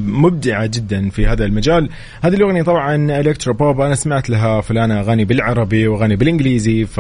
مبدعة 0.07 0.67
جدا 0.67 1.11
في 1.11 1.27
هذا 1.27 1.45
المجال. 1.45 1.89
هذه 2.23 2.35
الأغنية 2.35 2.63
طبعا 2.63 3.21
electro 3.21 3.55
pop 3.55 3.81
أنا 3.81 3.95
سمعت 3.95 4.31
لها 4.31 4.61
فلانة 4.61 5.01
أغاني 5.01 5.25
بالعربي 5.25 5.89
وأغاني 5.89 6.17
بالإنجليزي 6.17 6.85
ف 6.87 6.99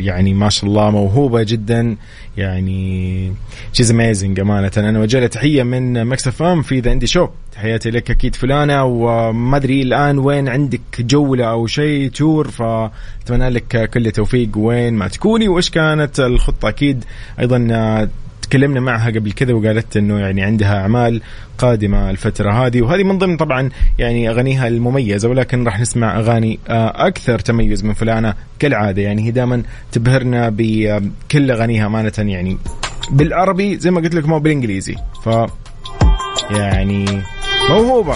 يعني 0.00 0.34
ما 0.34 0.48
شاء 0.48 0.70
الله 0.70 0.90
موهوبة 0.90 1.42
جدا. 1.42 1.96
يعني 2.36 3.32
she's 3.74 3.90
amazing 3.90 4.40
أمانة. 4.40 4.70
أنا 4.76 5.00
أوجه 5.00 5.18
لها 5.18 5.28
تحية 5.28 5.62
من 5.62 6.04
Mix 6.04 6.42
FM 6.42 6.62
في 6.62 6.80
The 6.80 6.92
Indie 6.92 7.06
Show 7.06 7.28
تحياتي 7.52 7.90
لك 7.90 8.10
أكيد 8.10 8.34
فلانة 8.34 8.84
وما 8.84 9.56
أدري 9.56 9.82
الآن 9.82 10.18
وين 10.18 10.48
عندك 10.48 10.80
جولة 11.00 11.44
أو 11.44 11.66
شيء 11.66 12.10
tour 12.10 12.48
فأتمنى 12.48 13.48
لك 13.48 13.90
كل 13.90 14.10
توفيق 14.10 14.48
وين 14.56 14.94
ما 14.94 15.08
تكوني 15.08 15.48
وإيش 15.48 15.70
كانت 15.70 16.20
الخطة؟ 16.20 16.68
أكيد 16.68 17.04
أيضا 17.40 17.68
آه، 17.70 18.08
تكلمنا 18.46 18.80
معها 18.80 19.10
قبل 19.10 19.32
كذا 19.32 19.52
وقالت 19.52 19.96
إنه 19.96 20.18
يعني 20.18 20.42
عندها 20.42 20.80
أعمال 20.80 21.20
قادمة 21.58 22.10
الفترة 22.10 22.52
هذه. 22.52 22.82
وهذه 22.82 23.02
من 23.02 23.18
ضمن 23.18 23.36
طبعا 23.36 23.70
يعني 23.98 24.30
أغانيها 24.30 24.68
المميزة 24.68 25.28
ولكن 25.28 25.64
راح 25.64 25.80
نسمع 25.80 26.18
أغاني 26.18 26.58
آه، 26.68 27.06
أكثر 27.06 27.38
تميز 27.38 27.84
من 27.84 27.94
فلانة 27.94 28.34
كالعادة. 28.58 29.02
يعني 29.02 29.26
هي 29.26 29.30
دائما 29.30 29.62
تبهرنا 29.92 30.48
بكل 30.48 31.50
أغانيها 31.50 31.86
امانه 31.86 32.12
يعني 32.18 32.58
بالعربي 33.10 33.78
زي 33.78 33.90
ما 33.90 34.00
قلت 34.00 34.14
لك 34.14 34.28
مو 34.28 34.38
بالإنجليزي. 34.38 34.94
ف 35.24 35.28
يعني 36.50 37.22
موهوبة. 37.70 38.14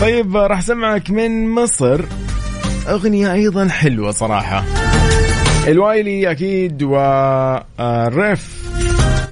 طيب 0.00 0.36
راح 0.36 0.58
أسمعك 0.58 1.10
من 1.10 1.48
مصر. 1.48 2.04
أغنية 2.88 3.32
أيضا 3.32 3.68
حلوة 3.68 4.10
صراحة. 4.10 4.85
الوايلي 5.66 6.30
أكيد 6.30 6.82
وريف 6.82 8.70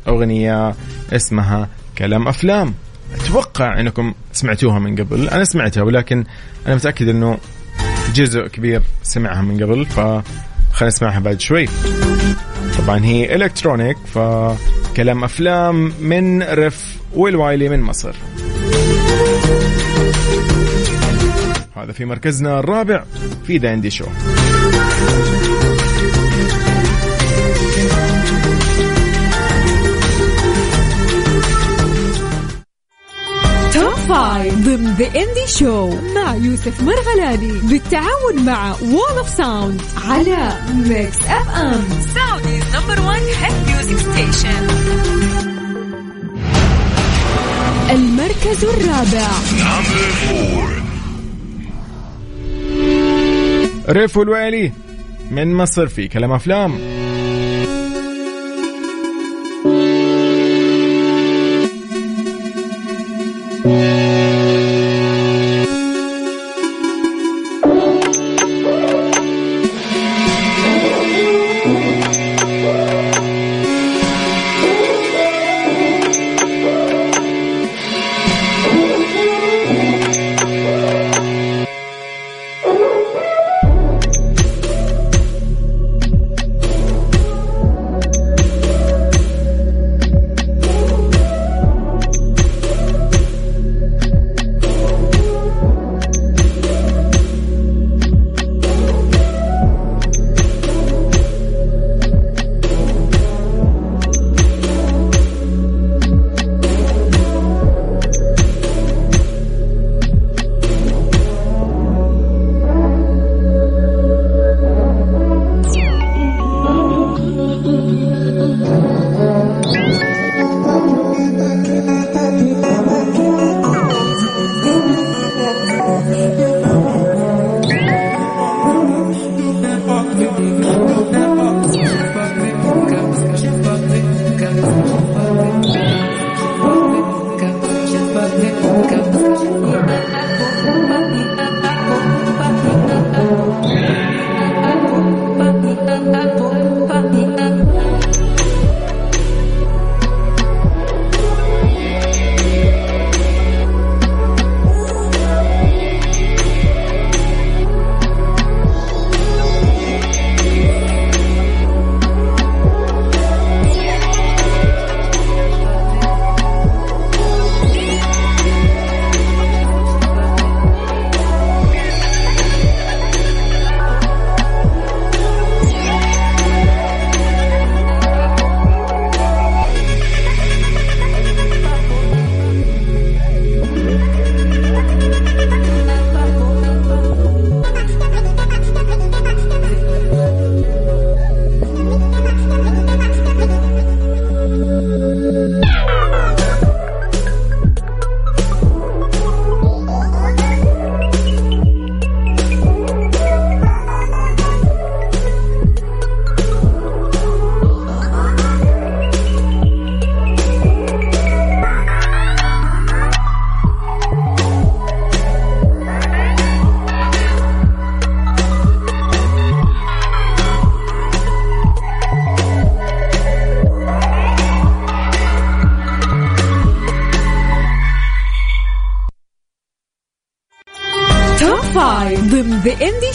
أغنية 0.09 0.75
اسمها 1.13 1.69
كلام 1.99 2.29
أفلام. 2.29 2.75
أتوقع 3.15 3.81
إنكم 3.81 4.15
سمعتوها 4.33 4.79
من 4.79 4.97
قبل. 4.97 5.29
أنا 5.29 5.45
سمعتها 5.45 5.83
ولكن 5.83 6.25
أنا 6.67 6.75
متأكد 6.75 7.09
إنه 7.09 7.39
جزء 8.15 8.47
كبير 8.47 8.83
سمعها 9.03 9.43
من 9.43 9.63
قبل 9.63 9.87
فخلينا 9.87 10.25
نسمعها 10.83 11.21
بعد 11.21 11.41
شوي. 11.41 11.69
طبعا 12.79 13.05
هي 13.05 13.35
electronic 13.35 13.97
فكلام 13.97 15.25
أفلام 15.25 15.93
من 16.01 16.43
ريف 16.43 16.97
والوايلي 17.13 17.69
من 17.69 17.81
مصر. 17.81 18.15
هذا 21.77 21.93
في 21.93 22.05
مركزنا 22.05 22.59
الرابع 22.59 23.05
في 23.47 23.59
The 23.59 23.71
Indie 23.71 23.91
Show. 23.91 24.05
five 34.35 34.55
ضمن 34.55 34.95
The 34.95 35.07
Indie 35.07 35.47
Show 35.47 35.89
مع 36.15 36.35
يوسف 36.35 36.83
مرغلاني 36.83 37.53
بالتعاون 37.53 38.45
مع 38.45 38.75
Wall 38.83 39.19
of 39.19 39.29
Sound 39.29 39.83
على 40.05 40.53
Mix 40.75 41.19
FM 41.19 41.85
Saudi's 42.15 42.65
number 42.77 43.01
1 43.07 43.23
hit 43.23 43.69
music 43.69 43.99
station 43.99 44.67
المركز 47.91 48.65
الرابع. 48.65 49.31
ريف 53.89 54.17
والويلي 54.17 54.73
من 55.31 55.55
مصر 55.55 55.87
في 55.87 56.09
كلام 56.09 56.33
أفلام. 56.33 56.79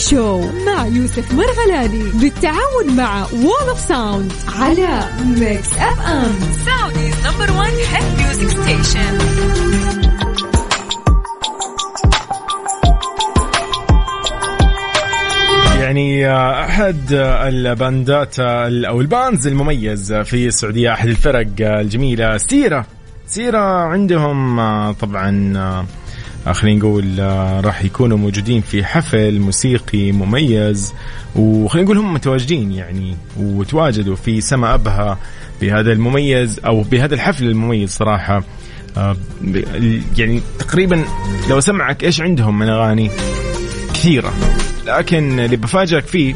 Show 0.09 0.41
مع 0.65 0.85
يوسف 0.87 1.33
مرغلاني 1.33 2.03
بالتعاون 2.03 2.95
مع 2.95 3.25
Wall 3.33 3.69
of 3.69 3.79
Sound 3.79 4.31
على 4.47 5.05
Mix 5.25 5.73
FM 5.73 6.35
Saudi's 6.65 7.15
number 7.27 7.51
1 7.51 7.73
hit 7.73 8.19
music 8.19 8.49
station 8.49 9.19
يعني 15.79 16.27
آه، 16.27 16.65
أحد 16.65 17.13
آه، 17.13 17.47
الباندات 17.47 18.39
آه، 18.39 18.87
أو 18.87 19.01
ال 19.01 19.09
bands 19.09 19.47
المميز 19.47 20.13
في 20.13 20.47
السعودية 20.47 20.93
أحد 20.93 21.07
الفرق 21.07 21.47
الجميلة. 21.59 22.37
سيرة. 22.37 22.85
سيرة 23.27 23.59
عندهم 23.59 24.61
طبعا 24.91 25.85
خلينا 26.45 26.79
نقول 26.79 27.19
آه، 27.19 27.59
راح 27.59 27.85
يكونوا 27.85 28.17
موجودين 28.17 28.61
في 28.61 28.83
حفل 28.83 29.39
موسيقي 29.39 30.11
مميز. 30.11 30.93
وخلينا 31.35 31.85
نقول 31.85 31.97
هم 31.97 32.13
متواجدين 32.13 32.71
يعني 32.71 33.15
وتواجدوا 33.39 34.15
في 34.15 34.41
سما 34.41 34.73
أبها 34.73 35.17
بهذا 35.61 35.91
المميز 35.91 36.59
أو 36.65 36.81
بهذا 36.81 37.15
الحفل 37.15 37.47
المميز 37.47 37.89
صراحة. 37.89 38.43
آه، 38.97 39.17
يعني 40.17 40.41
تقريبا 40.59 41.05
لو 41.49 41.57
أسمعك 41.57 42.03
إيش 42.03 42.21
عندهم 42.21 42.59
من 42.59 42.69
أغاني 42.69 43.11
كثيرة. 43.93 44.33
لكن 44.87 45.39
اللي 45.39 45.55
بفاجئك 45.55 46.05
فيه 46.05 46.35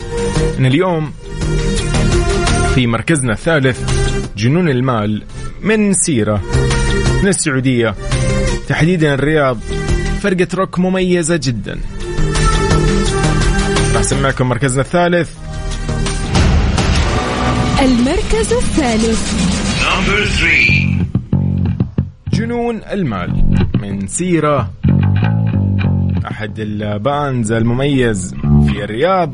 إن 0.60 0.66
اليوم 0.66 1.12
في 2.76 2.88
مركزنا 2.88 3.34
الثالث 3.34 3.80
جنون 4.38 4.70
المال 4.70 5.24
من 5.62 5.94
سيرة 5.94 6.42
من 7.24 7.30
السعودية 7.30 7.96
تحديدا 8.68 9.14
الرياض. 9.14 9.58
فرقة 10.24 10.48
روك 10.54 10.80
مميزة 10.80 11.40
جدا. 11.44 11.80
راح 13.94 14.00
اسمعكم 14.00 14.50
مركزنا 14.50 14.82
الثالث. 14.82 15.30
المركز 17.82 18.54
الثالث. 18.54 19.34
جنون 22.34 22.82
المال 22.92 23.58
من 23.82 24.08
سيرة. 24.08 24.74
أحد 26.32 26.60
الباندز 26.60 27.52
المميز 27.52 28.36
في 28.68 28.84
الرياض. 28.84 29.34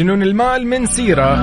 جنون 0.00 0.22
المال 0.22 0.66
من 0.66 0.86
سيرة. 0.86 1.34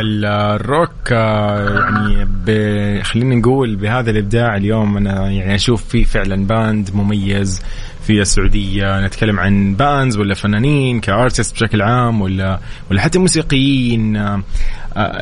الروك 0.00 1.10
يعني 1.10 2.24
ب- 2.46 3.02
خلينا 3.02 3.34
نقول 3.34 3.76
بهذا 3.76 4.10
الإبداع 4.10 4.56
اليوم 4.56 4.96
أنا 4.96 5.30
يعني 5.30 5.54
أشوف 5.54 5.84
فيه 5.84 6.04
فعلا 6.04 6.46
band 6.46 6.90
مميز 6.94 7.62
في 8.06 8.20
السعودية. 8.20 9.06
نتكلم 9.06 9.40
عن 9.40 9.74
bands 9.74 10.16
ولا 10.16 10.34
فنانين 10.34 11.00
ك 11.00 11.08
artist 11.08 11.54
بشكل 11.54 11.82
عام 11.82 12.20
ولا 12.22 12.60
ولا 12.90 13.00
حتى 13.00 13.18
موسيقيين. 13.18 14.16
آه، 14.16 14.42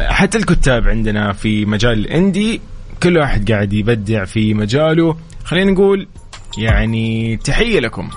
حتى 0.08 0.38
الكتاب 0.38 0.88
عندنا 0.88 1.32
في 1.32 1.64
مجال 1.66 1.92
ال 1.98 2.09
indie 2.09 2.60
كل 3.02 3.18
واحد 3.18 3.50
قاعد 3.52 3.72
يبدع 3.72 4.24
في 4.24 4.54
مجاله. 4.54 5.16
خلينا 5.44 5.70
نقول 5.72 6.06
يعني 6.58 7.36
تحية 7.36 7.80
لكم. 7.80 8.10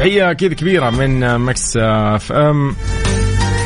تحية 0.00 0.30
أكيد 0.30 0.52
كبيرة 0.52 0.90
من 0.90 1.38
Mix 1.38 1.76
FM 1.76 2.76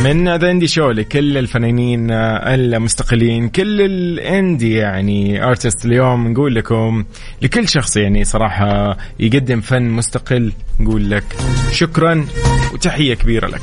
من 0.05 0.37
The 0.37 0.51
Indie 0.51 0.67
Show 0.67 0.91
لكل 0.91 1.39
الفنانين 1.39 2.11
آه، 2.11 2.55
المستقلين 2.55 3.49
كل 3.49 3.81
ال 3.81 3.97
indie 3.97 4.75
يعني 4.75 5.45
artist 5.45 5.85
اليوم 5.85 6.29
نقول 6.29 6.55
لكم 6.55 7.05
لكل 7.43 7.69
شخص 7.69 7.97
يعني 7.97 8.25
صراحة 8.25 8.97
يقدم 9.21 9.61
فن 9.61 9.83
مستقل 9.83 10.53
نقول 10.81 11.11
لك 11.11 11.25
شكرا 11.73 12.27
وتحية 12.73 13.15
كبيرة 13.15 13.47
لك. 13.47 13.63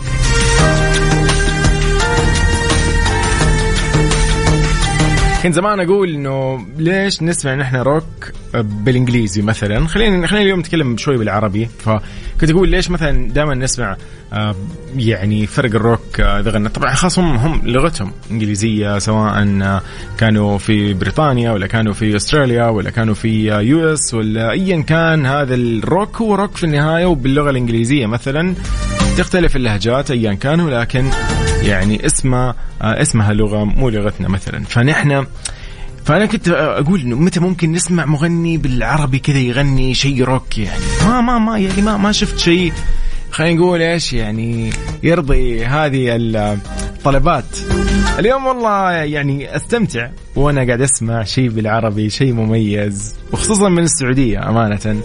كنت 5.44 5.54
زمان 5.54 5.80
أقول 5.80 6.14
إنه 6.14 6.66
ليش 6.78 7.24
نسمع 7.24 7.56
نحن 7.56 7.76
روك 7.76 8.32
بالإنجليزي 8.54 9.42
مثلا؟ 9.42 9.88
خلينا 9.88 10.28
خلينا 10.28 10.46
اليوم 10.46 10.60
نتكلم 10.60 10.98
شوي 10.98 11.18
بالعربي. 11.18 11.70
فكنت 11.80 12.52
أقول 12.52 12.70
ليش 12.70 12.90
مثلا 12.90 13.28
دائما 13.28 13.56
نسمع 13.56 13.98
آه، 14.34 14.56
يعني 14.96 15.48
فرق 15.48 15.76
الروك 15.76 16.20
آه، 16.20 16.40
إذا 16.40 16.68
طبعا 16.68 16.94
خاص 16.94 17.20
هم 17.20 17.36
هم 17.36 17.62
لغتهم 17.66 18.12
إنجليزية 18.32 19.00
سواء 19.00 19.62
آه، 19.64 19.82
كانوا 20.18 20.58
في 20.58 20.94
بريطانيا 20.94 21.52
ولا 21.52 21.68
كانوا 21.68 21.94
في 21.94 22.16
أستراليا 22.16 22.66
ولا 22.66 22.90
كانوا 22.90 23.14
في 23.14 23.46
US 23.46 24.14
ولا 24.14 24.52
ايا 24.52 24.82
كان 24.82 25.26
هذا 25.26 25.56
الروك 25.56 26.18
هو 26.18 26.36
روك 26.36 26.56
في 26.56 26.64
النهاية 26.64 27.06
وباللغة 27.06 27.50
الإنجليزية 27.50 28.06
مثلا. 28.06 28.56
تختلف 29.18 29.56
اللهجات 29.56 30.12
ايا 30.12 30.34
كان 30.34 30.60
ولكن 30.60 31.10
يعني 31.64 32.06
اسمها 32.06 32.56
آه، 32.82 33.02
اسمها 33.02 33.34
لغة 33.34 33.64
مو 33.64 33.90
لغتنا 33.90 34.28
مثلا. 34.30 34.64
فنحن 34.64 35.26
فأنا 36.06 36.26
كنت 36.26 36.50
أقول 36.50 37.02
إنه 37.02 37.16
متى 37.16 37.40
ممكن 37.40 37.72
نسمع 37.72 38.06
مغني 38.06 38.58
بالعربي 38.58 39.20
كذا 39.20 39.38
يغني 39.38 39.94
شيء 39.94 40.24
روك 40.24 40.58
يعني؟ 40.58 40.82
ما 41.06 41.22
ما 41.22 41.40
ما 41.40 41.60
يعني 41.60 41.82
ما 41.82 41.98
ما 41.98 42.12
شفت 42.12 42.40
شيء 42.40 42.74
خلينا 43.32 43.60
نقول 43.60 43.82
إيش 43.82 44.14
يعني 44.14 44.70
يرضي 45.04 45.66
هذه 45.66 46.16
الطلبات. 46.16 47.46
اليوم 48.20 48.46
والله 48.46 48.92
يعني 48.92 49.56
أستمتع 49.56 50.10
وأنا 50.36 50.66
قاعد 50.66 50.82
أسمع 50.82 51.24
شيء 51.24 51.50
بالعربي 51.50 52.10
شيء 52.10 52.34
مميز 52.34 53.16
وخصوصا 53.32 53.70
من 53.70 53.84
السعودية 53.84 54.50
أمانة. 54.50 55.02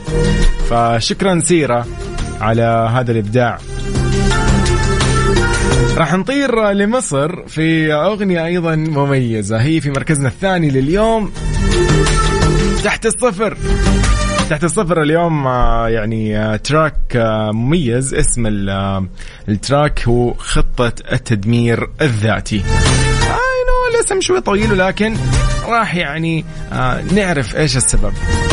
فشكرا 0.71 1.41
سيرة. 1.41 1.87
على 2.41 2.91
هذا 2.93 3.13
الإبداع. 3.13 3.59
راح 5.97 6.15
نطير 6.15 6.71
لمصر 6.71 7.47
في 7.47 7.93
أغنية 7.93 8.45
أيضا 8.47 8.75
مميزة. 8.77 9.57
هي 9.57 9.81
في 9.81 9.91
مركزنا 9.91 10.29
الثاني 10.29 10.71
لليوم. 10.71 11.33
تحت 12.85 13.07
الصفر. 13.07 13.57
تحت 14.51 14.65
الصفر 14.65 15.03
اليوم 15.03 15.47
آه، 15.47 15.89
يعني 15.89 16.39
آه، 16.39 16.57
track 16.57 17.17
آه، 17.17 17.51
مميز. 17.53 18.15
اسم 18.15 18.47
ال- 18.47 19.07
ال 19.49 19.58
track 19.58 20.03
هو 20.09 20.35
خطة 20.35 20.93
التدمير 21.13 21.91
الذاتي. 22.01 22.63
الاسم 23.95 24.21
شوي 24.21 24.41
طويل 24.41 24.73
ولكن 24.73 25.15
راح 25.69 25.95
يعني 25.95 26.45
نعرف 27.15 27.57
إيش 27.57 27.77
السبب. 27.77 28.13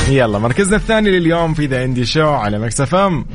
يلا 0.10 0.40
مركزنا 0.40 0.76
الثاني 0.76 1.12
لليوم 1.12 1.54
في 1.54 1.66
The 1.66 1.84
Indie 1.84 2.06
Show 2.06 2.30
على 2.30 2.60
Mix 2.60 2.96
FM 2.96 3.26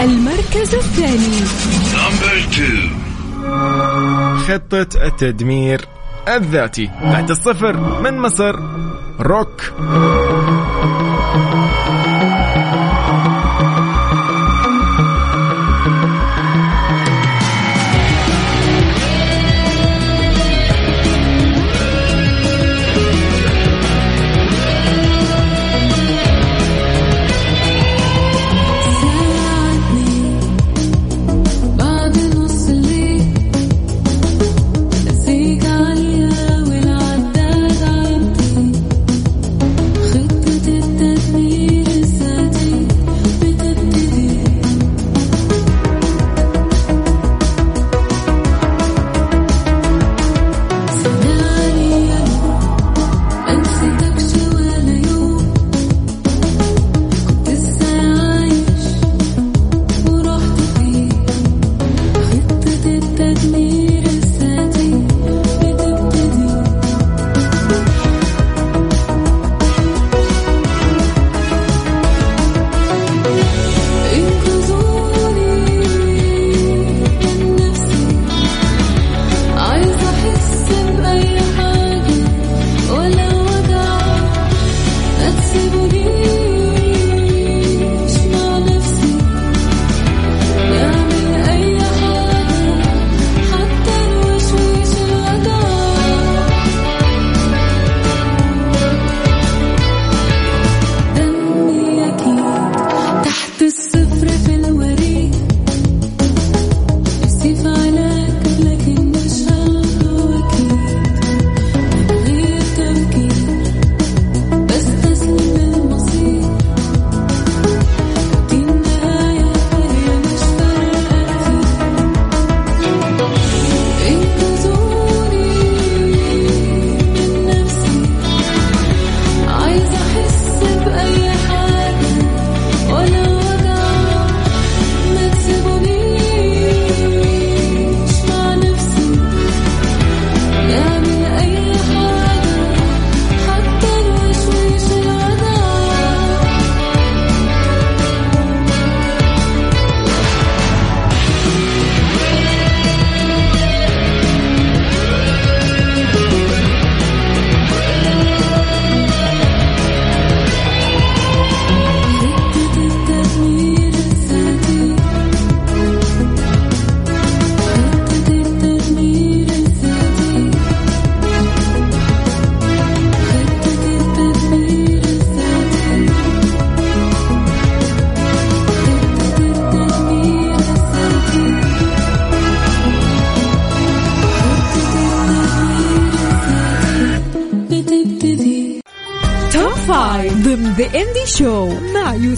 المركز 0.00 0.74
الثاني. 0.74 1.46
خطة 4.36 5.06
التدمير 5.06 5.80
الذاتي. 6.28 6.86
تحت 6.86 7.30
الصفر 7.30 8.00
من 8.00 8.18
مصر 8.18 8.58
روك. 9.20 9.62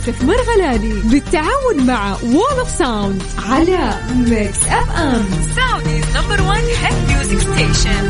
يوسف 0.06 0.24
مرغلاني 0.24 0.92
بالتعاون 1.10 1.86
مع 1.86 2.16
Wall 2.22 2.58
of 2.58 2.70
Sound 2.70 3.22
على 3.38 3.94
Mix 4.16 4.66
FM 4.66 5.24
Saudi's 5.56 6.04
number 6.16 6.42
1 6.42 6.64
hit 6.64 7.08
music 7.08 7.38
station 7.38 8.08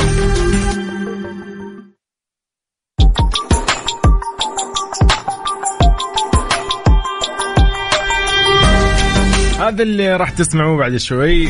هذا 9.61 9.83
اللي 9.83 10.17
راح 10.17 10.31
تسمعوه 10.31 10.77
بعد 10.77 10.97
شوي. 10.97 11.49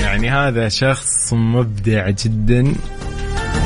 يعني 0.00 0.30
هذا 0.30 0.68
شخص 0.68 1.32
مبدع 1.32 2.10
جدا. 2.10 2.74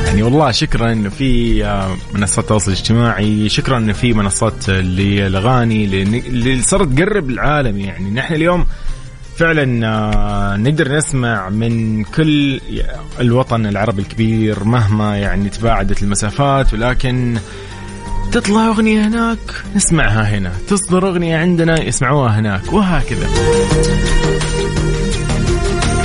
يعني 0.07 0.23
والله 0.23 0.51
شكرا 0.51 0.93
إنه 0.93 1.09
في 1.09 1.65
آه، 1.65 1.97
منصات 2.15 2.39
التواصل 2.45 2.73
الاجتماعي 2.73 3.49
شكرا 3.49 3.79
إنه 3.79 3.93
في 3.93 4.13
منصات 4.13 4.69
للأغاني 4.69 5.85
اللي 5.85 6.63
صارت 6.63 6.89
تقرب 6.89 7.31
العالم 7.31 7.81
يعني. 7.81 8.11
نحن 8.11 8.35
اليوم 8.35 8.67
فعلا 9.37 9.87
آه، 9.87 10.57
نقدر 10.57 10.97
نسمع 10.97 11.49
من 11.49 12.05
كل 12.05 12.61
الوطن 13.21 13.67
العربي 13.67 14.03
الكبير 14.03 14.65
مهما 14.65 15.19
يعني 15.19 15.49
تباعدت 15.49 16.03
المسافات 16.03 16.73
ولكن 16.73 17.39
تطلع 18.33 18.67
أغنية 18.67 19.07
هناك 19.09 19.39
نسمعها 19.77 20.23
هنا. 20.39 20.53
تصدر 20.69 21.09
أغنية 21.09 21.37
عندنا 21.37 21.83
يسمعوها 21.83 22.41
هناك 22.41 22.73
وهكذا. 22.73 23.27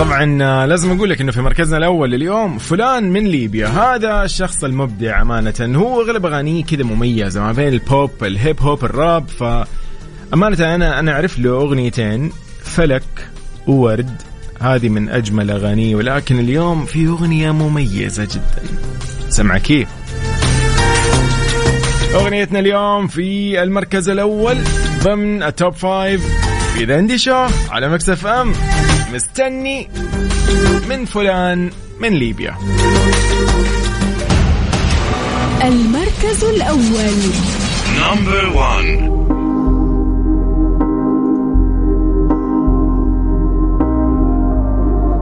طبعا 0.01 0.43
آه، 0.43 0.65
لازم 0.65 0.91
أقول 0.91 1.09
لك 1.09 1.21
إنه 1.21 1.31
في 1.31 1.41
مركزنا 1.41 1.77
الأول 1.77 2.13
اليوم 2.13 2.57
فلان 2.57 3.11
من 3.11 3.27
ليبيا. 3.27 3.67
هذا 3.67 4.23
الشخص 4.23 4.63
المبدع 4.63 5.21
أمانة. 5.21 5.53
هو 5.61 6.01
أغلب 6.01 6.25
أغانيه 6.25 6.63
كذا 6.63 6.83
مميزة 6.83 7.41
ما 7.41 7.51
بين 7.51 7.67
البوب 7.67 8.11
الهيب 8.23 8.61
هوب 8.61 8.85
الراب 8.85 9.27
ف 9.27 9.43
أمانة 10.33 10.75
أنا 10.75 10.99
أنا 10.99 11.11
أعرف 11.11 11.39
له 11.39 11.49
أغنيتين 11.49 12.31
فلك 12.63 13.29
وورد. 13.67 14.21
هذه 14.59 14.89
من 14.89 15.09
أجمل 15.09 15.51
أغانيه 15.51 15.95
ولكن 15.95 16.39
اليوم 16.39 16.85
في 16.85 17.07
أغنية 17.07 17.51
مميزة 17.51 18.23
جدا. 18.23 18.63
سمع 19.29 19.57
كيف؟ 19.57 19.87
أغنيتنا 22.13 22.59
اليوم 22.59 23.07
في 23.07 23.63
المركز 23.63 24.09
الأول 24.09 24.57
ضمن 25.03 25.43
ال 25.43 25.51
top 25.51 25.73
five 25.73 26.21
في 26.73 26.85
The 26.85 27.17
Show 27.17 27.45
على 27.69 27.89
Mix 27.89 28.25
FM 28.25 28.53
مستني 29.13 29.89
من 30.89 31.05
فلان 31.05 31.69
من 32.01 32.09
ليبيا. 32.09 32.55
المركز 35.63 36.43
الأول. 36.43 37.17
Number 38.01 38.43
one. 38.55 39.11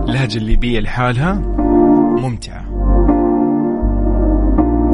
اللهجة 0.09 0.37
الليبية 0.37 0.79
لحالها 0.79 1.33
ممتعة. 2.21 2.65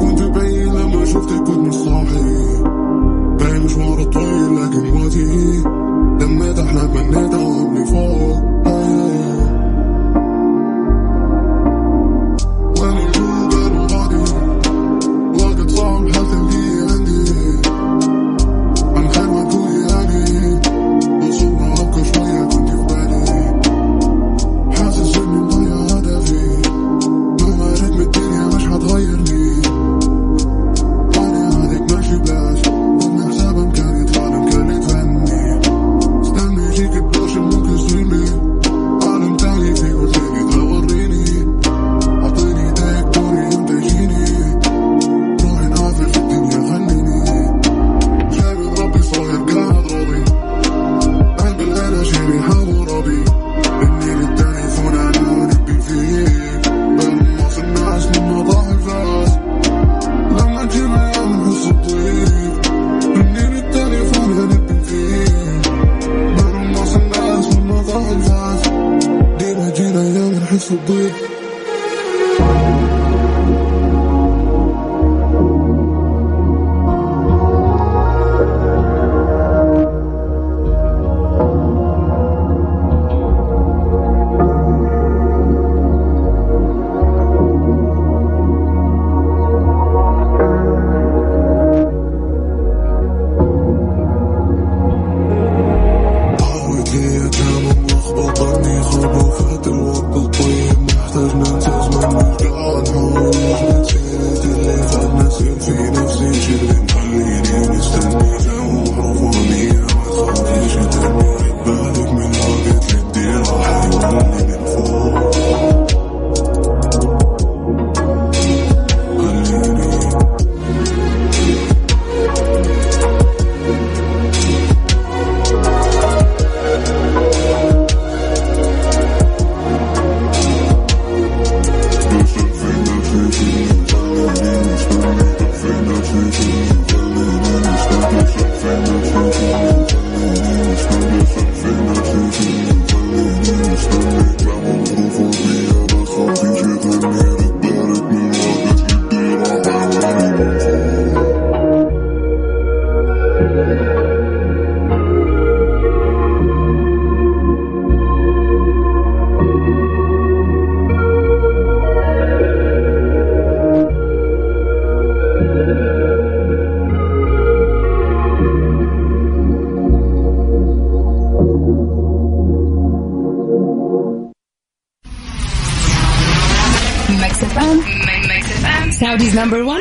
كنت 0.00 0.22
بعيد 0.22 0.68
لما 0.68 1.04
شفتك 1.04 1.36
كنت 1.36 1.48
مش 1.50 1.74
صاحي 1.74 2.62
باقي 3.38 3.58
مشوار 3.58 4.04
طويل 4.04 4.56
لكن 4.56 5.02
وقتي. 5.02 5.62
دميت 6.20 6.58
احلام 6.58 6.86
بنيتها 6.86 7.38
وابني 7.38 7.86
فوق. 7.86 8.56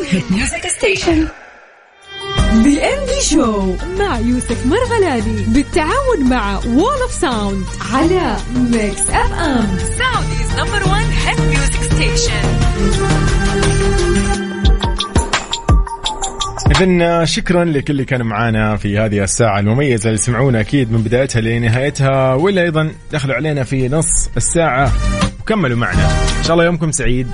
hit 0.09 0.31
music 0.31 0.67
station 0.67 1.27
The 2.53 2.93
Indie 2.93 3.21
Show 3.29 3.75
مع 3.99 4.19
يوسف 4.19 4.65
مرغلاني 4.65 5.43
بالتعاون 5.47 6.29
مع 6.29 6.59
Wall 6.67 7.01
of 7.01 7.11
Sound 7.11 7.65
على 7.93 8.37
Mix 8.55 9.01
FM 9.09 9.77
Saudi's 9.77 10.51
number 10.57 10.89
1 10.89 11.05
hit 11.25 11.39
music 11.41 11.93
station 11.93 12.55
إذن 16.71 17.25
شكرا 17.25 17.65
لكل 17.65 17.93
اللي 17.93 18.05
كان 18.05 18.21
معانا 18.21 18.77
في 18.77 18.97
هذه 18.99 19.23
الساعة 19.23 19.59
المميزة 19.59 20.07
اللي 20.07 20.17
سمعونا 20.17 20.59
أكيد 20.59 20.91
من 20.91 21.01
بدايتها 21.01 21.41
لنهايتها 21.41 22.33
ولا 22.33 22.61
أيضا 22.61 22.91
دخلوا 23.11 23.35
علينا 23.35 23.63
في 23.63 23.89
نص 23.89 24.29
الساعة 24.37 24.91
وكملوا 25.41 25.77
معنا. 25.77 26.07
إن 26.37 26.43
شاء 26.43 26.53
الله 26.53 26.65
يومكم 26.65 26.91
سعيد. 26.91 27.27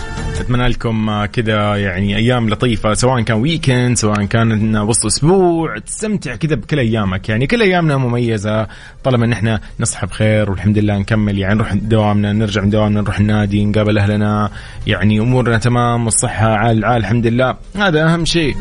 أتمنى 0.51 0.67
لكم 0.67 1.25
كذا 1.25 1.75
يعني 1.75 2.17
أيام 2.17 2.49
لطيفة 2.49 2.93
سواء 2.93 3.21
كان 3.21 3.37
ويكند 3.37 3.97
سواء 3.97 4.25
كان 4.25 4.77
وسط 4.77 5.05
أسبوع. 5.05 5.77
تستمتع 5.77 6.35
كذا 6.35 6.55
بكل 6.55 6.79
أيامك. 6.79 7.29
يعني 7.29 7.47
كل 7.47 7.61
أيامنا 7.61 7.97
مميزة 7.97 8.67
طالما 9.03 9.25
إن 9.25 9.31
إحنا 9.31 9.61
نصحى 9.79 10.07
بخير 10.07 10.51
والحمد 10.51 10.77
لله 10.77 10.97
نكمل. 10.97 11.37
يعني 11.39 11.55
نروح 11.55 11.73
دوامنا 11.73 12.33
نرجع 12.33 12.61
من 12.61 12.69
دوامنا 12.69 13.01
نروح 13.01 13.19
النادي 13.19 13.65
نقابل 13.65 13.97
أهلنا. 13.97 14.49
يعني 14.87 15.19
أمورنا 15.19 15.57
تمام 15.57 16.05
والصحة 16.05 16.47
عال 16.47 16.77
العال 16.77 16.97
الحمد 16.97 17.27
لله. 17.27 17.55
هذا 17.75 18.13
أهم 18.13 18.25
شيء. 18.25 18.55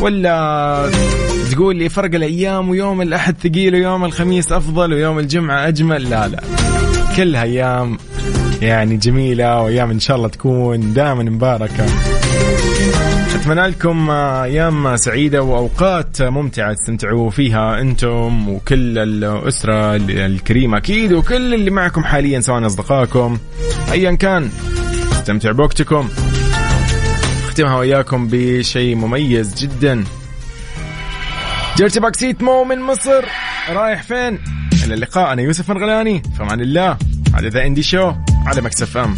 ولا 0.00 0.90
تقول 1.52 1.76
لي 1.76 1.88
فرق 1.88 2.14
الأيام 2.14 2.68
ويوم 2.68 3.02
الأحد 3.02 3.36
ثقيل 3.38 3.74
ويوم 3.74 4.04
الخميس 4.04 4.52
أفضل 4.52 4.92
ويوم 4.92 5.18
الجمعة 5.18 5.68
أجمل. 5.68 6.10
لا 6.10 6.28
لا. 6.28 6.40
كلها 7.18 7.42
أيام 7.42 7.98
يعني 8.62 8.96
جميلة 8.96 9.62
وأيام 9.62 9.90
إن 9.90 10.00
شاء 10.00 10.16
الله 10.16 10.28
تكون 10.28 10.92
دائما 10.92 11.22
مباركة. 11.22 11.86
أتمنى 13.34 13.66
لكم 13.66 14.10
أيام 14.10 14.96
سعيدة 14.96 15.42
وأوقات 15.42 16.22
ممتعة 16.22 16.74
تستمتعوا 16.74 17.30
فيها 17.30 17.80
أنتم 17.80 18.48
وكل 18.48 18.98
الأسرة 18.98 19.96
الكريمة 19.96 20.78
أكيد 20.78 21.12
وكل 21.12 21.54
اللي 21.54 21.70
معكم 21.70 22.04
حاليا 22.04 22.40
سواء 22.40 22.66
أصدقائكم 22.66 23.38
ايا 23.92 24.12
كان. 24.12 24.50
استمتع 25.12 25.52
بوقتكم. 25.52 26.08
نختمها 27.46 27.78
وياكم 27.78 28.28
بشيء 28.30 28.96
مميز 28.96 29.54
جدا. 29.54 30.04
جيرتي 31.76 32.00
باكسيت 32.00 32.42
مو 32.42 32.64
من 32.64 32.80
مصر. 32.80 33.24
رايح 33.70 34.02
فين؟ 34.02 34.38
إلى 34.84 34.94
اللقاء 34.94 35.32
أنا 35.32 35.42
يوسف 35.42 35.70
مرغلاني 35.70 36.22
فمان 36.38 36.60
الله. 36.60 36.96
هذا 37.38 37.48
ذا 37.48 37.66
إندي 37.66 37.82
شو 37.82 38.12
على 38.46 38.60
مكسف 38.60 38.96
أم. 38.96 39.16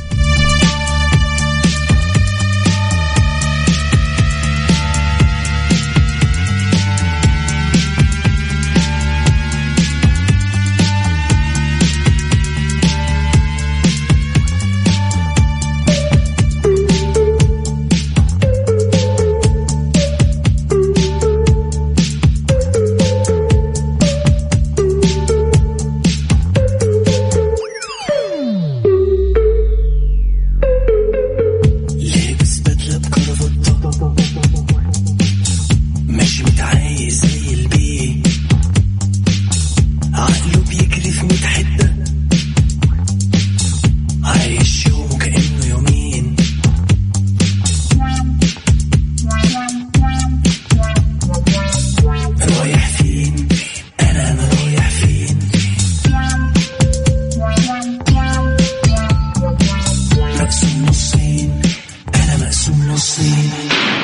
Bye. 63.48 63.99